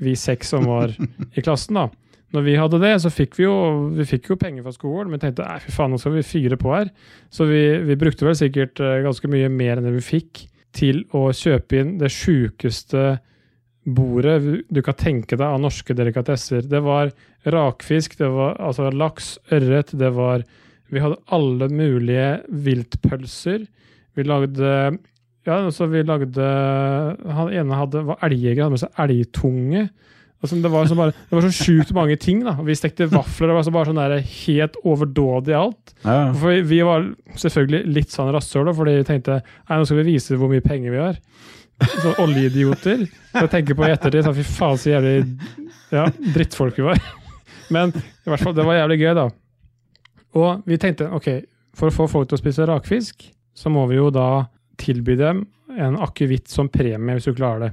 [0.00, 0.92] vi seks som var
[1.36, 1.88] i klassen, da.
[2.34, 3.54] Når vi hadde det, så fikk vi jo,
[3.96, 6.56] vi fikk jo penger fra skolen, men tenkte nei, fy faen, nå skal vi fyre
[6.60, 6.88] på her.
[7.32, 10.46] Så vi, vi brukte vel sikkert eh, ganske mye mer enn det vi fikk
[10.76, 13.18] til å kjøpe inn det sjukeste
[13.86, 16.66] bordet du kan tenke deg av norske delikatesser.
[16.66, 17.12] Det var
[17.46, 20.46] rakfisk, det var altså laks, ørret, det var
[20.90, 23.66] Vi hadde alle mulige viltpølser.
[24.14, 24.98] Vi lagde
[25.46, 26.42] Ja, altså vi lagde
[27.26, 29.88] Han ene hadde, var elgjeger, hadde med seg elgtunge.
[30.42, 32.42] Altså, det, var så bare, det var så sjukt mange ting.
[32.44, 32.52] da.
[32.62, 33.48] Vi stekte vafler.
[33.48, 35.94] Det var så bare sånn der helt overdådig alt.
[36.04, 37.08] Ja, For vi, var
[37.40, 40.92] selvfølgelig litt sånn rasshøl, fordi vi tenkte nei, nå skal vi vise hvor mye penger
[40.92, 41.18] vi har.
[41.76, 43.04] Sånn oljeidioter.
[43.32, 45.16] Så jeg tenker på i ettertid så fy faen så jævlig
[45.92, 47.02] ja, drittfolk vi var.
[47.74, 49.26] Men i hvert fall, det var jævlig gøy, da.
[50.36, 51.28] Og vi tenkte ok,
[51.76, 54.46] for å få folk til å spise rakfisk, så må vi jo da
[54.80, 55.44] tilby dem
[55.76, 57.72] en akevitt som premie, hvis du klarer det.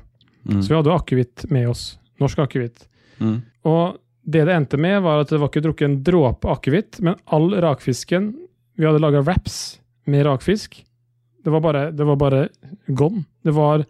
[0.49, 0.60] Mm.
[0.60, 1.84] Så vi hadde jo akevitt med oss.
[2.20, 2.88] Norsk akevitt.
[3.20, 3.38] Mm.
[3.70, 7.20] Og det det endte med, var at det var ikke drukket en dråpe akevitt, men
[7.26, 8.34] all rakfisken
[8.74, 9.78] Vi hadde laga wraps
[10.10, 10.80] med rakfisk.
[11.45, 12.47] Det var bare, det var bare
[12.88, 13.22] gone.
[13.44, 13.84] Det var,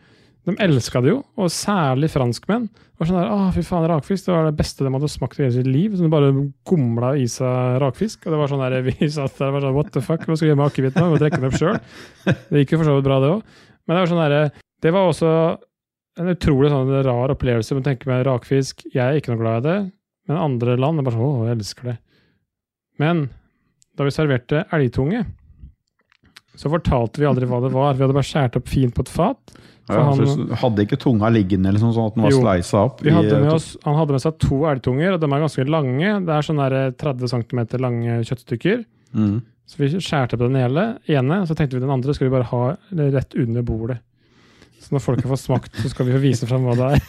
[0.47, 2.65] de elska det jo, og særlig franskmenn.
[2.73, 5.39] Det var sånn der, ah, fy faen, Rakfisk det var det beste de hadde smakt
[5.39, 5.95] i hele sitt liv.
[5.95, 6.31] Så de bare
[6.69, 8.25] gomla i seg rakfisk.
[8.25, 10.47] Og det var sånn der, vi satt der var sånn, what the fuck, hva skal
[10.47, 11.05] vi gjøre med akevitten?
[11.07, 11.79] Vi må drikke den opp sjøl.
[12.25, 13.61] Det gikk jo for så vidt bra, det òg.
[13.83, 15.31] Men det var sånn der, det var også
[16.21, 18.83] en utrolig sånn rar opplevelse men å tenke med rakfisk.
[18.93, 19.77] Jeg er ikke noe glad i det,
[20.29, 21.95] men andre land er bare sånn Å, jeg elsker det.
[23.01, 23.25] Men
[23.97, 25.23] da vi serverte elgtunge,
[26.55, 27.93] så fortalte vi aldri hva det var.
[27.97, 29.55] Vi hadde bare skåret opp fint på et fat.
[29.87, 33.01] For Ja, han- hadde ikke tunga liggende eller sånn, sånn at den var sleisa opp?
[33.01, 35.65] Vi i- hadde med oss, han hadde med seg to elgtunger, og de er ganske
[35.67, 36.25] lange.
[36.25, 38.85] Det er sånn 30 cm lange kjøttstykker.
[39.13, 39.41] Mm.
[39.67, 42.35] Så vi skjærte på den hele, ene, og så tenkte vi den andre skal vi
[42.37, 43.99] bare ha rett under bordet.
[44.79, 47.01] Så når folk har fått smakt, så skal vi få vise fram hva det er.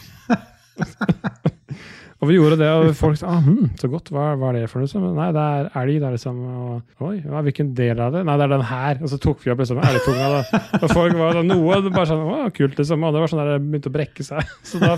[2.25, 4.71] og vi gjorde det, og folk sa ah, hm, så godt, hva, hva er det
[4.73, 4.89] for noe?
[4.89, 5.99] Så, Nei, det er elg.
[6.01, 8.23] Det er liksom, og, Oi, ja, hvilken del av det?
[8.25, 9.03] Nei, det er den her.
[9.05, 10.31] Og så tok vi opp liksom elgtunga.
[10.33, 10.63] da.
[10.81, 13.05] Og folk var sånn, noe bare sånn, å, kult liksom.
[13.05, 14.55] Og det var sånn der, det begynte å brekke seg.
[14.71, 14.97] Så da,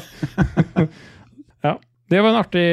[1.67, 1.75] ja.
[2.07, 2.67] Det var en artig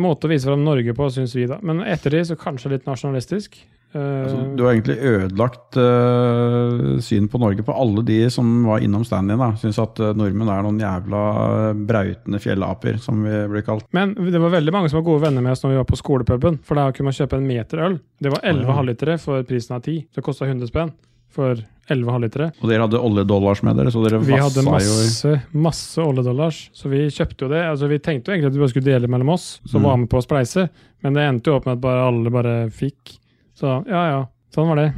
[0.00, 1.46] måte å vise fram Norge på, syns vi.
[1.46, 1.60] da.
[1.62, 3.60] Men etter det så kanskje litt nasjonalistisk.
[3.92, 8.82] Eh, Altså, du har egentlig ødelagt uh, syn på Norge på alle de som var
[8.82, 9.42] innom standen din.
[9.42, 9.52] da.
[9.58, 13.86] Syns at eh, nordmenn er noen jævla eh, brautende fjellaper, som vi blir kalt.
[13.94, 16.00] Men det var veldig mange som var gode venner med oss når vi var på
[16.00, 16.58] skolepuben.
[16.66, 18.00] For da kunne man kjøpe en meter øl.
[18.18, 18.78] Det var 11 ja.
[18.80, 20.10] halvlitere for prisen av 10.
[20.14, 20.94] Det kosta 100 spenn
[21.30, 21.58] for
[21.90, 22.48] 11 halvlitere.
[22.62, 27.06] Og dere hadde oljedollars med dere, så dere Vi hadde masse, masse oljedollars, så vi
[27.10, 27.62] kjøpte jo det.
[27.66, 29.88] Altså Vi tenkte jo egentlig at vi bare skulle dele mellom oss, som Mm.
[29.88, 30.68] var med på å spleise,
[31.02, 33.16] men det endte jo opp med at bare alle bare fikk.
[33.58, 34.20] Så ja, ja.
[34.54, 34.88] Sånn var det.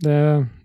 [0.00, 0.16] det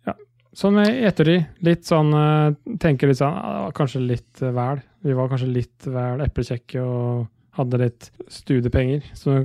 [0.08, 0.14] ja.
[0.56, 1.46] Sånn med ettertid.
[1.62, 4.82] Litt sånn eh, Tenker litt sånn Det var kanskje litt eh, vel.
[5.04, 7.28] Vi var kanskje litt vel eplekjekke og
[7.60, 9.04] hadde litt studiepenger.
[9.14, 9.36] Så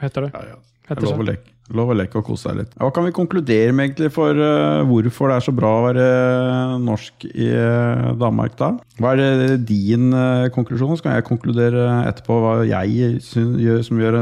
[0.00, 0.30] heter det?
[0.34, 0.56] ja, ja.
[0.90, 1.49] Det Heter er lov å leke.
[1.76, 2.72] Lov å leke og kose seg litt.
[2.80, 6.06] Hva kan vi konkludere med egentlig for uh, hvorfor det er så bra å være
[6.82, 8.72] norsk i uh, Danmark, da?
[9.00, 10.96] Hva er det din uh, konklusjon?
[10.98, 14.20] Så kan jeg konkludere etterpå hva jeg syns gjør, som gjør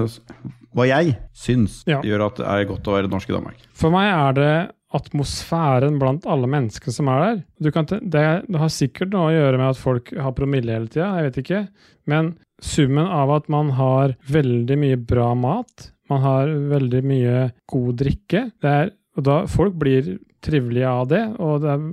[0.77, 2.03] Hva jeg syns Ja.
[2.05, 3.63] gjør at det er godt å være norsk i Danmark.
[3.79, 4.53] For meg er det
[4.95, 7.41] atmosfæren blant alle mennesker som er der.
[7.61, 10.89] Du kan, det, det har sikkert noe å gjøre med at folk har promille hele
[10.89, 11.63] tida, jeg vet ikke.
[12.09, 12.31] Men
[12.65, 18.49] summen av at man har veldig mye bra mat, man har veldig mye god drikke
[18.65, 21.87] er, og da Folk blir trivelige av det, og det er,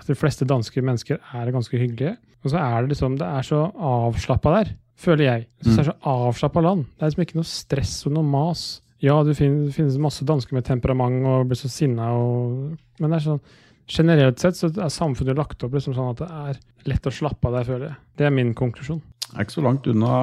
[0.00, 2.16] at de fleste danske mennesker er ganske hyggelige.
[2.44, 5.46] Og så er det liksom Det er så avslappa der, føler jeg.
[5.64, 6.86] Det er så avslappa land.
[6.94, 8.64] Det er liksom ikke noe stress og noe mas.
[9.04, 13.24] Ja, det finnes masse dansker med temperament og blir så sinna og Men det er
[13.26, 13.44] sånn
[13.90, 17.50] generelt sett så er samfunnet lagt opp liksom sånn at det er lett å slappe
[17.50, 17.96] av der, føler jeg.
[18.16, 19.02] Det er min konklusjon.
[19.30, 20.16] Det er ikke så langt unna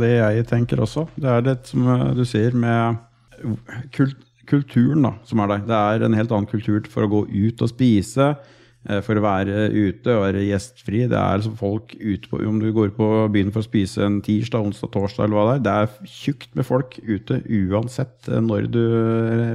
[0.00, 1.06] det jeg tenker også.
[1.20, 2.98] Det er litt som eh, du sier med
[3.94, 4.16] kult,
[4.48, 5.66] kulturen da, som er der.
[5.68, 8.32] Det er en helt annen kultur for å gå ut og spise.
[8.88, 11.04] eh, for å være ute og være gjestfri.
[11.10, 14.20] Det er liksom folk ute på Om du går på byen for å spise en
[14.24, 15.64] tirsdag, onsdag, torsdag eller hva det er.
[15.66, 18.82] Det er tjukt med folk ute uansett eh, når du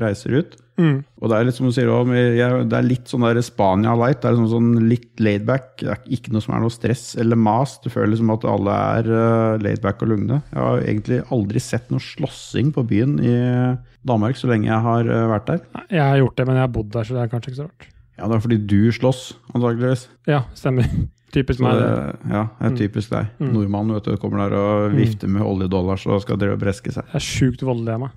[0.04, 0.60] reiser ut.
[0.80, 1.04] Mm.
[1.22, 3.94] Og det er litt som du sier også, jeg- det er litt sånn der Spania
[3.96, 4.22] light.
[4.22, 5.78] Det er sånn, sånn litt laidback.
[5.78, 7.78] Det er ikke noe som er noe stress eller mas.
[7.84, 10.42] Du føler liksom at alle er uh, laidback og lugne.
[10.52, 15.04] Jeg har egentlig aldri sett noe slåssing på byen i Danmark så lenge jeg har
[15.08, 15.62] uh, vært der.
[15.92, 17.68] Jeg har gjort det, men jeg har bodd der, så det er kanskje ikke så
[17.70, 17.88] rart.
[18.18, 19.22] Ja, det er fordi du slåss,
[19.54, 20.08] antakeligvis.
[20.30, 20.86] Ja, stemmer.
[21.34, 21.80] Typisk meg.
[21.82, 22.30] det, det.
[22.30, 23.30] ja, det er typisk deg.
[23.42, 23.54] Mm.
[23.56, 24.98] Nordmannen vet du, kommer der og Mm.
[25.00, 27.08] vifter med oljedollars og skal drive og breske seg.
[27.10, 28.12] Jeg er sjukt voldelig av meg.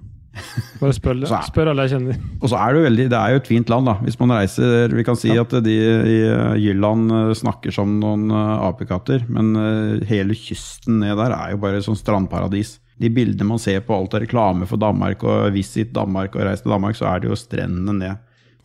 [0.81, 2.17] Bare spør, Så er- spør alle jeg kjenner.
[2.43, 3.95] Og så er det veldig, det er jo et fint land, da.
[4.05, 5.41] Hvis man reiser Vi kan si Ja.
[5.47, 6.19] at de i
[6.67, 11.63] Jylland eh, snakker som noen eh, apekatter, men eh, hele kysten ned der er jo
[11.63, 12.79] bare sånn strandparadis.
[13.01, 16.63] De bildene man ser på alt av reklame for Danmark og Visit Danmark og Reis
[16.65, 18.17] til Danmark, så er det jo strendene ned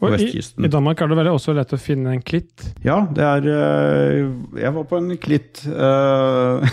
[0.01, 0.39] Og i.
[0.39, 2.63] I Danmark er det veldig også lett å finne en klitt.
[2.83, 4.31] Ja, det er eh,
[4.63, 6.69] Jeg var på en klitt eh,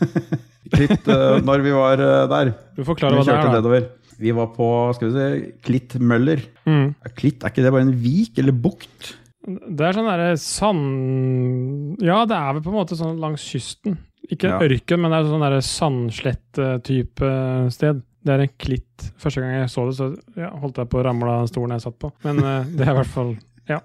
[0.74, 2.52] Klitt uh, når vi var uh, der.
[2.76, 3.56] Du forklarer hva det er, da.
[3.58, 3.88] nedover.
[4.20, 4.66] Vi var på
[4.96, 6.42] skal vi si, Klittmøller.
[6.68, 6.90] Mm.
[7.16, 9.14] Klitt, er ikke det bare en vik eller bukt?
[9.48, 12.02] Det er sånn derre sand...
[12.04, 13.96] Ja, det er vel på en måte sånn langs kysten.
[14.30, 14.58] Ikke Ja.
[14.60, 17.30] ørken, men det er sånn derre sandslett-type
[17.72, 18.02] sted.
[18.20, 19.08] Det er en klitt.
[19.18, 21.86] Første gang jeg så det, så ja, holdt jeg på å ramle av stolen jeg
[21.86, 22.12] satt på.
[22.26, 23.34] Men uh, det er i hvert fall
[23.70, 23.80] Ja.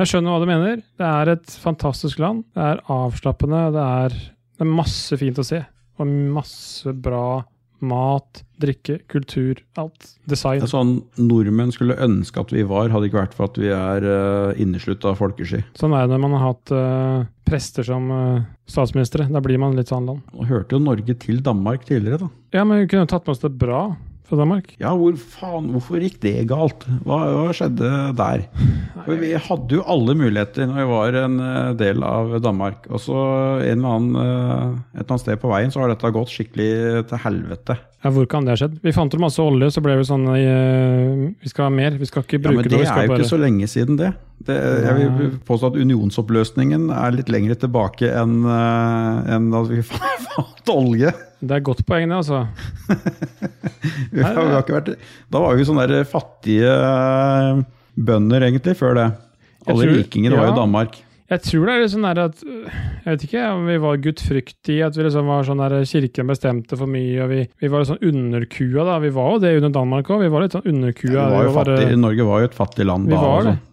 [0.00, 0.82] Jeg skjønner hva du mener.
[0.98, 2.44] Det er et fantastisk land.
[2.56, 3.66] Det er avslappende.
[3.74, 4.14] Det er,
[4.56, 5.60] det er masse fint å se.
[6.00, 7.42] Og masse bra
[7.80, 10.12] mat, drikke, kultur, alt.
[10.28, 10.60] Design.
[10.60, 13.70] Det er sånn nordmenn skulle ønske at vi var, hadde ikke vært for at vi
[13.72, 15.62] er uh, inneslutta folkesky.
[15.80, 19.30] Sånn er det når man har hatt uh, prester som uh, statsministre.
[19.32, 20.28] Da blir man litt sånn land.
[20.36, 22.60] Nå hørte jo Norge til Danmark tidligere, da.
[22.60, 23.88] Ja, men vi kunne tatt med oss det bra
[24.30, 24.70] fra Danmark.
[24.80, 26.86] Ja, hvor faen, hvorfor gikk det galt?
[27.04, 28.44] Hva, hva skjedde der?
[29.04, 32.86] For vi hadde jo alle muligheter når vi var en eh, del av Danmark.
[32.94, 33.18] Og så
[33.66, 34.64] en eller annen, eh,
[34.94, 36.70] et eller annet sted på veien så har dette gått skikkelig
[37.10, 37.76] til helvete.
[38.00, 38.78] Ja, Hvor kan det ha skjedd?
[38.80, 42.08] Vi fant ut masse olje, så ble vi sånn eh, Vi skal ha mer, vi
[42.08, 42.70] skal ikke bruke Ja, men det.
[42.72, 44.14] det er jo ikke så lenge siden det.
[44.48, 50.72] det jeg vil påstå at unionsoppløsningen er litt lenger tilbake enn enn at vi fant
[50.72, 51.12] olje.
[51.40, 52.42] Det er godt poeng, det, altså.
[54.12, 54.90] Vi har, vi har vært,
[55.32, 57.60] da var vi sånne der fattige eh,
[57.96, 59.06] bønder, egentlig, før det.
[59.68, 60.52] Alle tror- rikingene var ja.
[60.52, 60.98] i Danmark.
[61.30, 64.86] Jeg tror det er litt sånn der at Jeg vet ikke om vi var gudfryktige,
[64.88, 67.90] at vi liksom var sånn der kirken bestemte for mye, og vi, vi var litt
[67.92, 68.96] sånn underkua, da.
[69.04, 70.24] Vi var jo det under Danmark òg.
[70.24, 71.12] Vi var litt sånn underkua.
[71.14, 73.20] Vi var jo fattig, bare- Norge var jo et fattig land Vi da.
[73.22, 73.54] var altså.
[73.54, 73.66] det.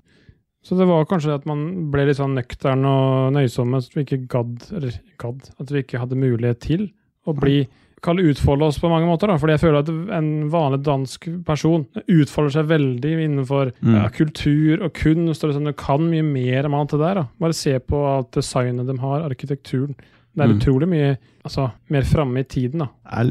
[0.67, 4.21] Så det var kanskje at man ble litt sånn nøktern og nøysomme, så vi ikke
[4.29, 6.87] gadd, eller gadd, at vi ikke hadde mulighet til
[7.27, 7.67] å bli
[7.99, 9.39] Kall utfolde oss på mange måter, da.
[9.41, 9.87] Fordi jeg føler at
[10.19, 13.95] en vanlig dansk person utfolder seg veldig innenfor Mm.
[13.95, 15.43] ja, kultur og kunst.
[15.43, 17.13] og sånn, Du kan mye mer om alt det der.
[17.15, 17.27] da.
[17.41, 19.95] Bare se på alt designet de har, arkitekturen.
[20.35, 20.59] Det er Mm.
[20.61, 22.87] utrolig mye altså, mer framme i tiden, da.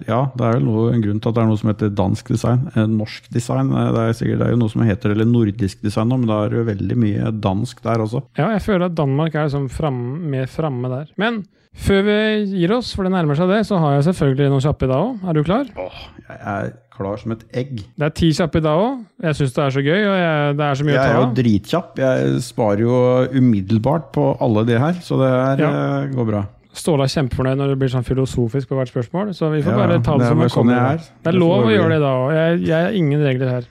[0.08, 2.26] Ja, det er vel noe, en grunn til at det er noe som heter dansk
[2.26, 2.66] design.
[2.74, 5.80] Eh, Norsk design eh, det er, sikkert, det er jo noe som heter eller nordisk
[5.80, 8.24] design men det er jo veldig mye dansk der også.
[8.36, 11.06] Ja, jeg føler at Danmark er liksom fram, mer framme der.
[11.16, 11.44] Men
[11.76, 12.16] før vi
[12.62, 15.04] gir oss, for det nærmer seg det, så har jeg selvfølgelig noen kjappe i dag
[15.04, 15.22] òg.
[15.28, 15.68] Er du klar?
[15.76, 17.74] Åh, jeg er klar som et egg.
[18.00, 19.04] Det er ti kjappe i dag òg.
[19.26, 21.14] Jeg syns det er så gøy, og jeg, det er så mye Jeg er å
[21.20, 21.34] jo ta av.
[21.36, 22.00] dritkjapp.
[22.00, 22.98] Jeg sparer jo
[23.36, 25.70] umiddelbart på alle de her, så det her Ja.
[26.02, 26.42] eh, går bra.
[26.76, 29.76] Ståle er kjempefornøyd når det blir sånn filosofisk på hvert spørsmål, så vi får Ja,
[29.80, 30.74] bare ta det, det er som det sånn kommer.
[30.76, 31.06] jeg er.
[31.24, 32.32] Det er lov å gjøre det da òg.
[32.36, 33.64] Jeg, jeg har ingen regler her.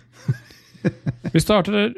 [1.33, 1.93] Vi starter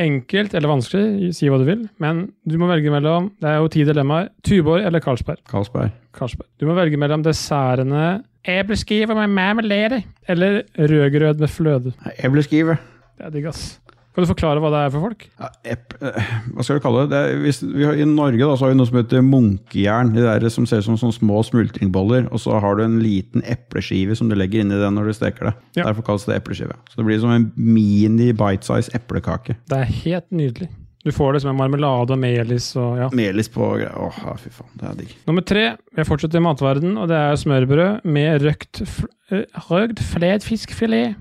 [0.00, 3.68] enkelt eller vanskelig, si hva du vil, men du må velge mellom Det er jo
[3.72, 4.30] ti dilemmaer.
[4.46, 5.42] Tuborg eller Carlsberg?
[5.50, 5.92] Carlsberg.
[6.16, 6.48] Carlsberg.
[6.60, 11.92] Du må velge mellom dessertene Ebleskiver med marmelade eller rødgrød med fløte.
[12.02, 12.78] Nei, Ebleskive.
[13.18, 13.78] Det er digg, ass.
[14.12, 15.22] Kan du forklare hva det er for folk?
[15.40, 17.16] Ja, epp, eh, hva skal du kalle det?
[17.16, 20.12] det hvis, vi har, I Norge da, så har vi noe som heter munkejern.
[20.12, 22.28] De der som ser ut som sånne små smultringboller.
[22.28, 25.48] Og så har du en liten epleskive som du legger inni den når du steker
[25.48, 25.54] det.
[25.80, 25.88] Ja.
[25.88, 26.76] Derfor kalles det epleskive.
[26.92, 29.56] Så det blir som en mini bite-size eplekake.
[29.72, 30.68] Det er helt nydelig.
[31.02, 33.08] Du får det som en marmelade og melis og ja.
[33.16, 33.72] Melis på.
[33.82, 34.70] Åh, fy faen.
[34.78, 35.16] Det er digg.
[35.26, 35.64] Nummer tre,
[35.96, 38.84] vi fortsetter i matverden, og det er smørbrød med røkt,
[39.32, 41.16] eh, røkt fledfiskfilet.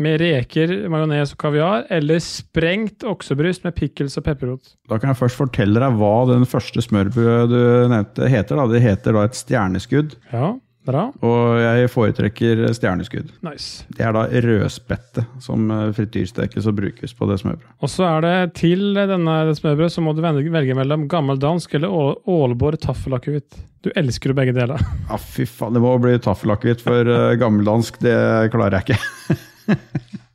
[0.00, 4.74] Med reker, majones og kaviar, eller sprengt oksebryst med pickles og pepperrot.
[4.88, 8.56] Da kan jeg først fortelle deg hva den første smørbrødet du nevnte heter.
[8.56, 8.68] Da.
[8.72, 10.16] Det heter da et stjerneskudd.
[10.32, 10.54] Ja,
[10.88, 11.04] bra.
[11.20, 13.34] Og jeg foretrekker stjerneskudd.
[13.44, 13.84] Nice.
[13.92, 17.76] Det er da rødspette som eh, frityrstekes og brukes på det smørbrødet.
[17.84, 21.92] Og så er det til denne smørbrødet så må du velge mellom mellom gammeldansk eller
[22.32, 23.60] Ålborg taffelakevitt.
[23.84, 24.80] Du elsker jo begge deler.
[25.10, 25.76] Ja, fy faen.
[25.76, 28.18] Det må bli taffelakevitt, for eh, gammeldansk det
[28.54, 29.40] klarer jeg ikke.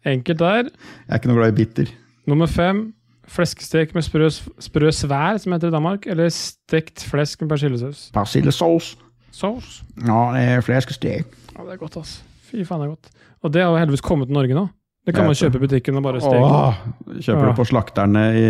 [0.08, 0.70] Enkelt der.
[0.70, 1.92] Jeg er ikke noe glad i bitter.
[2.28, 2.94] Nummer fem,
[3.28, 4.30] fleskestek med sprø,
[4.64, 8.08] sprø svær, som heter i Danmark, eller stekt flesk med persillesaus?
[8.16, 8.96] Persillesaus.
[9.32, 9.84] Saus.
[10.02, 11.28] Ja, det er fleskestek.
[11.54, 12.24] Ja, det er godt, altså.
[12.48, 13.10] Fy faen, det er godt.
[13.44, 14.68] Og det har heldigvis kommet til Norge nå.
[15.08, 16.44] Det kan man kjøpe i butikken og bare steke.
[16.44, 16.80] Åh,
[17.16, 17.48] kjøper Ja.
[17.48, 18.48] det på slakterne i,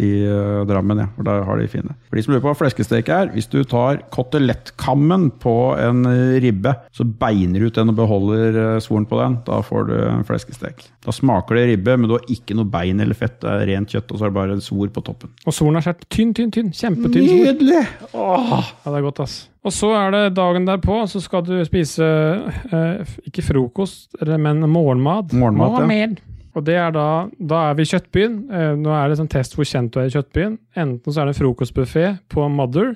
[0.00, 1.08] i uh, Drammen, ja.
[1.18, 1.92] For der har de fine.
[2.08, 6.38] For de som lurer på hva fleskestek er, hvis du tar kotelettkammen på en uh,
[6.40, 9.94] ribbe, så beiner du ut den og beholder uh, svoren på den, da får du
[10.08, 10.80] en fleskestek.
[11.04, 13.92] Da smaker det ribbe, men du har ikke noe bein eller fett, det er rent
[13.92, 15.28] kjøtt, og så er det bare en svor på toppen.
[15.44, 16.72] Og svoren er skåret tynn, tynn, tynn.
[16.72, 17.48] Kjempetynn svor.
[17.52, 17.84] Nydelig!
[18.16, 18.52] Åh.
[18.56, 19.42] Ja, det er godt, ass.
[19.62, 25.30] Og så er det dagen derpå, så skal du spise eh, ikke frokost, men morgenmat.
[25.32, 25.86] Morgenmat, ja.
[25.86, 26.20] Morgenmad.
[26.52, 27.06] Og det er da,
[27.38, 28.34] da er vi i Kjøttbyen.
[28.52, 30.58] Eh, nå er det sånn test hvor kjent du er i Kjøttbyen.
[30.82, 32.92] Enten så er det frokostbuffé på Mother,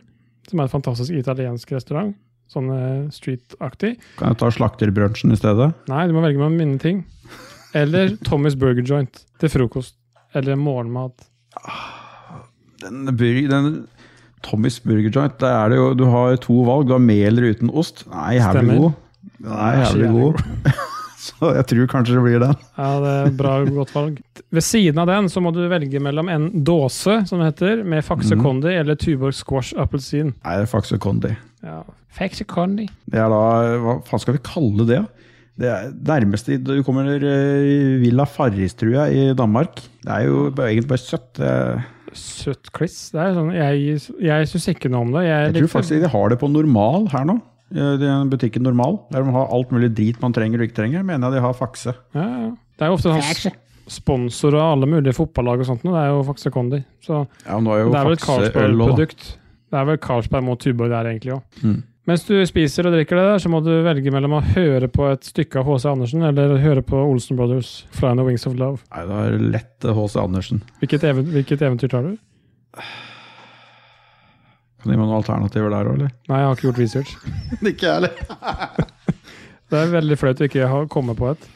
[0.50, 2.12] som er en fantastisk italiensk restaurant.
[2.52, 3.94] Sånn eh, street-aktig.
[4.18, 5.70] Kan jeg ta slakterbrunsjen i stedet?
[5.90, 7.04] Nei, du må velge mellom mine ting.
[7.76, 9.96] Eller Tommys Burger Joint til frokost.
[10.36, 11.24] Eller morgenmat.
[12.82, 13.70] Den, burger, den
[14.44, 16.88] Tommys Burger Joint, der er det jo, du har to valg.
[16.88, 18.04] Du har med eller uten ost.
[18.12, 19.00] Nei, jævlig blir god.
[19.46, 20.44] Nei, her blir god.
[21.26, 22.54] Så jeg tror kanskje det blir den.
[22.76, 24.20] Ja, det er bra, godt valg.
[24.54, 28.04] Ved siden av den så må du velge mellom en dåse, som det heter, med
[28.06, 28.78] Faxe Condi mm.
[28.84, 30.30] eller Tuborg Squash appelsin.
[30.44, 31.32] Nei, det er Faxe Condi.
[31.66, 31.80] Ja.
[32.16, 32.86] Faxe Condi.
[33.10, 33.42] Det er da
[33.82, 35.02] Hva faen skal vi kalle det?
[35.56, 39.80] Det er nærmeste Du kommer i Villa Farris, tror jeg, i Danmark.
[40.04, 41.30] Det er jo egentlig bare søtt.
[41.40, 43.10] Det- Søtt kliss.
[43.14, 45.24] Det er sånn, jeg jeg syns ikke noe om det.
[45.26, 47.40] Jeg, Jeg tror faktisk de har det på normal her nå.
[47.74, 49.00] I den butikken Normal.
[49.10, 51.02] Der de har alt mulig drit man trenger og ikke trenger.
[51.02, 51.96] Mener jeg de har Fakse.
[52.14, 52.50] ja, ja.
[52.76, 53.54] Det er jo ofte sånn
[53.88, 55.82] sponsor av alle mulige fotballag og sånt.
[55.82, 56.82] Det er jo Fakse Kondi.
[57.02, 58.20] Så Ja, nå er jo det er vel et.
[58.22, 59.26] Carlsberg-produkt.
[59.70, 61.42] Det er vel Carlsberg mot Tuborg der, egentlig òg.
[61.64, 61.82] Mm.
[62.06, 65.08] Mens du spiser og drikker det der, så må du velge mellom å høre på
[65.10, 65.88] et stykke av H.C.
[65.90, 68.84] Andersen eller høre på Olsen Brothers, 'Fly on the Wings of Love'.
[68.94, 70.20] Nei, det er lett eh, H.C.
[70.22, 70.62] Andersen.
[70.78, 72.12] Hvilket, even, hvilket eventyr tar du?
[74.78, 76.14] Kan du gi meg noen alternativer der òg, eller?
[76.30, 77.16] Nei, jeg har ikke gjort research.
[77.72, 78.14] Ikke jeg heller.
[79.72, 81.46] Det er veldig flaut å ikke ha kommet på et.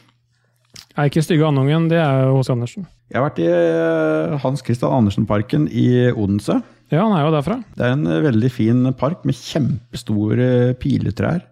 [0.99, 2.51] Er ikke Stygge andungen, det er H.C.
[2.51, 2.89] Andersen.
[3.07, 6.57] Jeg har vært i eh, Hans Christian Andersen-parken i Odense.
[6.91, 7.57] Ja, han er jo derfra.
[7.77, 11.45] Det er en eh, veldig fin park med kjempestore piletrær.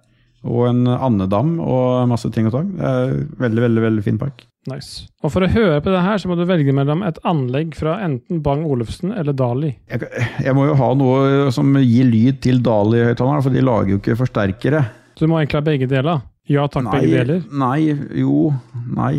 [0.47, 2.69] Og en andedam og masse ting og tang.
[2.79, 4.45] Veldig, veldig, veldig fin park.
[4.69, 5.07] Nice.
[5.23, 7.97] Og for å høre på det her, så må du velge mellom et anlegg fra
[8.05, 9.73] enten Bang Olufsen eller Dali.
[9.91, 10.07] Jeg,
[10.45, 14.17] jeg må jo ha noe som gir lyd til Dali-høyttaleren, for de lager jo ikke
[14.19, 14.83] forsterkere.
[15.15, 16.23] Så du må egentlig ha begge deler.
[16.49, 17.43] Ja takk, begge deler.
[17.51, 18.49] nei, jo,
[18.95, 19.13] nei.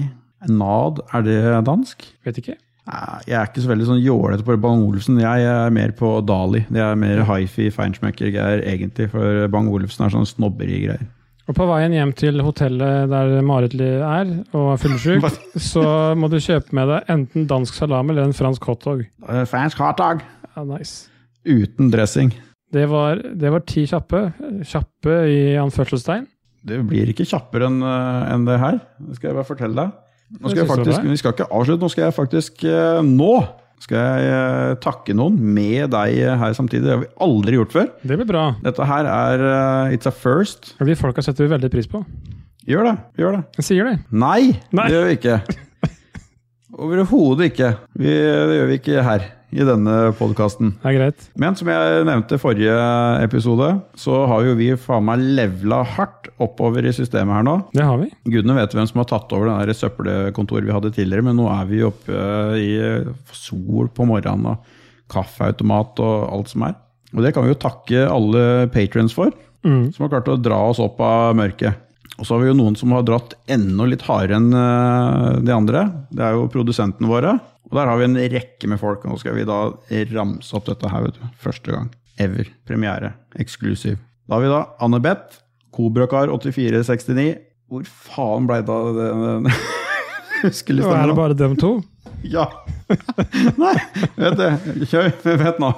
[0.49, 2.07] Nad, er det dansk?
[2.25, 2.57] Vet ikke.
[2.87, 5.21] Jeg er ikke så veldig sånn jålete på Bang Olufsen.
[5.21, 6.65] Jeg er mer på Dali.
[6.73, 9.11] Det er mer hifi, feinschmecker-greier, egentlig.
[9.13, 11.05] For Bang Olufsen er sånn snobberi-greier.
[11.51, 15.25] Og på veien hjem til hotellet der Marit er og er fyllesyk,
[15.73, 15.83] så
[16.19, 19.03] må du kjøpe med deg enten dansk salami eller en fransk hotdog.
[19.27, 20.23] Eh, Fransk hotdog
[20.55, 21.09] Ja, nice.
[21.47, 22.31] uten dressing.
[22.71, 24.29] Det var, det var ti kjappe.
[24.63, 26.29] Kjappe i anførselstegn.
[26.71, 28.79] Det blir ikke kjappere enn en enn det her.
[29.01, 29.99] Det skal jeg bare fortelle deg.
[30.39, 33.33] Nå skal Jeg faktisk, vi skal ikke avslutte, nå skal jeg faktisk eh, Nå
[33.81, 36.85] skal jeg eh, takke noen med deg eh, her samtidig.
[36.85, 37.89] Det har vi aldri gjort før.
[38.05, 38.45] Det blir bra.
[38.63, 39.45] Dette her er
[39.97, 40.75] It's a first.
[40.79, 42.03] Og De folka setter vi veldig pris på.
[42.69, 42.95] Gjør det.
[43.19, 43.43] Gjør det.
[43.59, 43.97] Jeg sier det.
[44.13, 44.87] Nei, Nei.
[44.87, 45.41] det gjør vi ikke.
[46.85, 47.75] Overhodet ikke.
[47.97, 50.75] Vi, det gjør vi ikke her i denne podkasten.
[51.41, 52.75] Men som jeg nevnte i forrige
[53.25, 57.57] episode, så har jo vi faen meg levla hardt oppover i systemet her nå.
[57.75, 58.11] Det har vi.
[58.31, 61.67] Gudene vet hvem som har tatt over det søppelkontoret vi hadde tidligere, men nå er
[61.71, 62.23] vi oppe
[62.61, 62.71] i
[63.37, 64.71] sol på morgenen og
[65.11, 66.77] kaffeautomat og alt som er.
[67.11, 69.93] Og det kan vi jo takke alle patrons for, Mm.
[69.93, 71.75] som har klart å dra oss opp av mørket.
[72.19, 75.53] Og så har vi jo noen som har dratt enda litt hardere enn eh, de
[75.53, 75.83] andre.
[76.13, 77.35] Det er jo produsentene våre.
[77.71, 79.05] Og der har vi en rekke med folk.
[79.07, 79.61] Nå skal vi da
[80.15, 81.27] ramse opp dette her, vet du.
[81.39, 81.91] Første gang.
[82.21, 82.51] Ever.
[82.67, 83.13] Premiere.
[83.39, 84.01] Eksklusiv.
[84.27, 85.39] Da har vi da Anne Beth,
[85.77, 87.29] Kobrakar8469.
[87.71, 89.47] Hvor faen blei da den
[90.43, 91.77] huskelista Og er det bare dem to?
[92.27, 92.49] Ja.
[93.63, 93.77] Nei,
[94.19, 94.87] vet du.
[94.91, 95.13] Kjør.
[95.45, 95.71] Vent nå.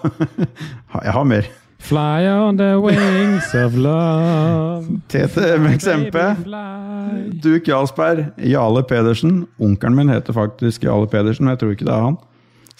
[1.04, 1.50] Jeg har mer.
[1.92, 4.86] Fly on the wings of love.
[5.08, 9.42] Tete Baby, Duk Duke Jarlsberg, Jale Pedersen.
[9.60, 12.16] Onkelen min heter faktisk Jale Pedersen, men jeg tror ikke det er han.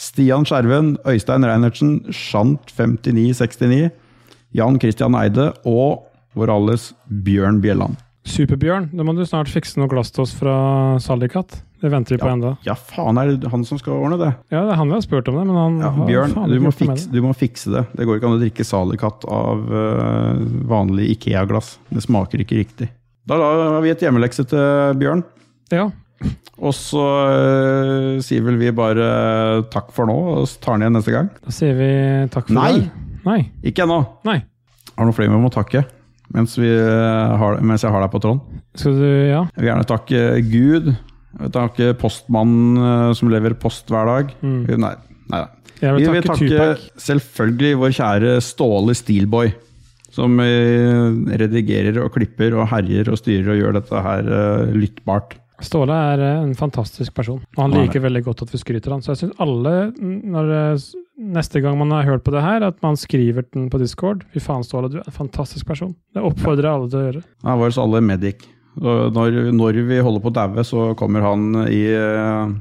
[0.01, 3.91] Stian Skjerven, Øystein Reinertsen, Shant5969,
[4.57, 8.01] Jan Christian Eide og vår alles Bjørn Bjelland.
[8.25, 10.57] Superbjørn, da må du snart fikse noe glass til oss fra
[11.05, 11.61] Sallikat.
[11.83, 12.33] Det venter vi på Ja.
[12.37, 12.51] enda.
[12.63, 14.29] Ja, faen, er det han som skal ordne det?
[14.55, 16.71] Ja, det er han vi har spurt om det, men han Ja, Bjørn, du må,
[16.71, 17.83] noe fikse, du må fikse det.
[17.99, 20.39] Det går ikke an å drikke Salikatt av uh,
[20.71, 21.73] vanlig Ikea-glass.
[21.91, 22.89] Det smaker ikke riktig.
[23.27, 25.25] Da har vi et hjemmelekse til Bjørn.
[25.75, 25.89] Ja,
[26.63, 31.15] Og så uh, sier vel vi bare takk for nå og tar den igjen neste
[31.17, 31.31] gang.
[31.43, 31.91] Da sier vi
[32.31, 32.73] takk for Nei!
[32.79, 32.91] det.
[33.27, 33.41] Nei!
[33.67, 33.99] Ikke ennå.
[34.27, 34.39] Nei.
[34.93, 35.83] Har du noen flere vi må takke
[36.33, 38.39] mens, vi eh, har, mens jeg har deg på tråden?
[38.79, 39.43] Skal du Ja.
[39.53, 40.93] Jeg vil gjerne takke Gud.
[41.33, 44.33] Jeg vil takke postmannen eh, som lever post hver dag.
[44.45, 44.63] Mm.
[44.69, 44.95] Nei, nei,
[45.33, 45.45] nei.
[45.83, 49.53] Jeg Vi vil vil takke takke selvfølgelig vår kjære Ståle Steelboy.
[50.13, 55.39] Som eh, redigerer og klipper og herjer og styrer og gjør dette her eh, lyttbart.
[55.63, 59.03] Ståle er en fantastisk person, og han er liker veldig godt at vi skryter han.
[59.05, 60.51] Så jeg syns alle, når
[61.23, 64.43] neste gang man har hørt på det her, at man skriver den på Discord Fy
[64.43, 65.95] faen, Ståle, du er en fantastisk person.
[66.15, 67.23] Det oppfordrer jeg alle til å gjøre.
[67.45, 68.45] Han er vår alle medic.
[68.81, 72.55] Når, når vi holder på å daue, så kommer han i eh,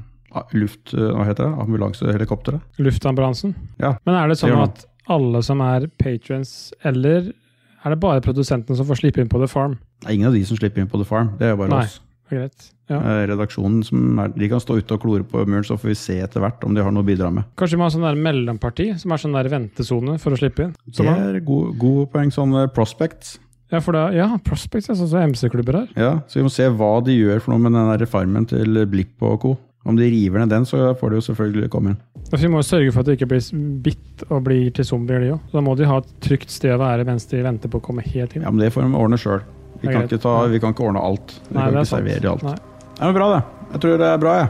[0.59, 0.93] luft...
[0.93, 1.53] eh, Hva heter det?
[1.66, 2.66] Ambulansehelikopteret?
[2.84, 3.55] Luftambulansen.
[3.80, 8.78] Ja, Men er det sånn at alle som er patrons, eller er det bare produsentene
[8.78, 9.80] som får slippe inn på The Farm?
[10.01, 11.32] Det er ingen av de som slipper inn på The Farm.
[11.39, 11.84] Det er bare Nei.
[11.88, 11.99] oss.
[12.32, 12.68] Greit.
[12.91, 12.99] Ja.
[12.99, 15.95] Eh, Redaksjonen som er, de kan stå ute og klore på muren, så får vi
[15.99, 17.47] se etter hvert om de har noe å bidra med.
[17.59, 20.68] Kanskje vi må ha sånn der mellomparti, som er sånn der ventesone for å slippe
[20.68, 20.76] inn?
[20.88, 22.32] Det er gode, god poeng.
[22.36, 23.38] Sånn prospects.
[23.72, 25.91] Ja, for da, ja, Prospects, altså, så MC-klubber her.
[25.95, 28.82] Ja, så vi må se hva de gjør for noe med den der farmen til
[28.91, 29.53] Blipp og co.
[29.82, 32.01] Om de river ned den, så får de jo selvfølgelig komme inn.
[32.28, 33.47] Ja, for Vi må jo sørge for at de ikke blir
[33.82, 35.39] bitt og blir til zombier, de òg.
[35.55, 38.05] Da må de ha et trygt sted å være mens de venter på å komme
[38.05, 38.43] helt inn.
[38.45, 39.41] Ja, Men det får de ordne sjøl.
[39.82, 41.34] Vi, er kan ikke ta- vi kan ikke ordne alt.
[41.49, 42.05] Vi Nei, kan det er ikke sant.
[42.05, 42.43] servere alt.
[42.43, 42.55] Nei.
[42.99, 43.41] Ja, men bra, det.
[43.72, 44.49] Jeg tror det er bra, jeg.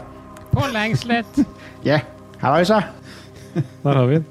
[0.51, 1.43] På Lengslett!
[1.87, 2.03] Yeah.
[2.41, 2.83] seg
[3.81, 4.25] Der har vi den.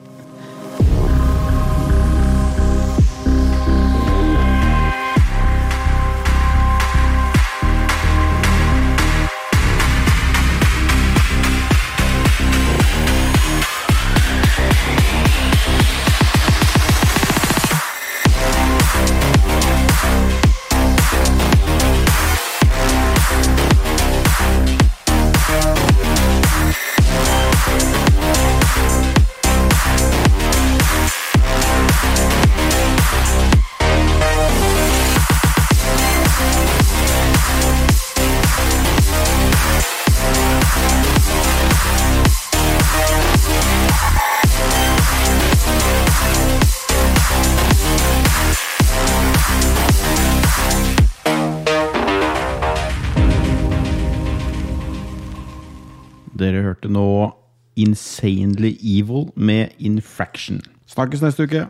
[57.81, 60.61] Insanely Evil med Infraction.
[60.87, 61.66] Snakkes neste uke.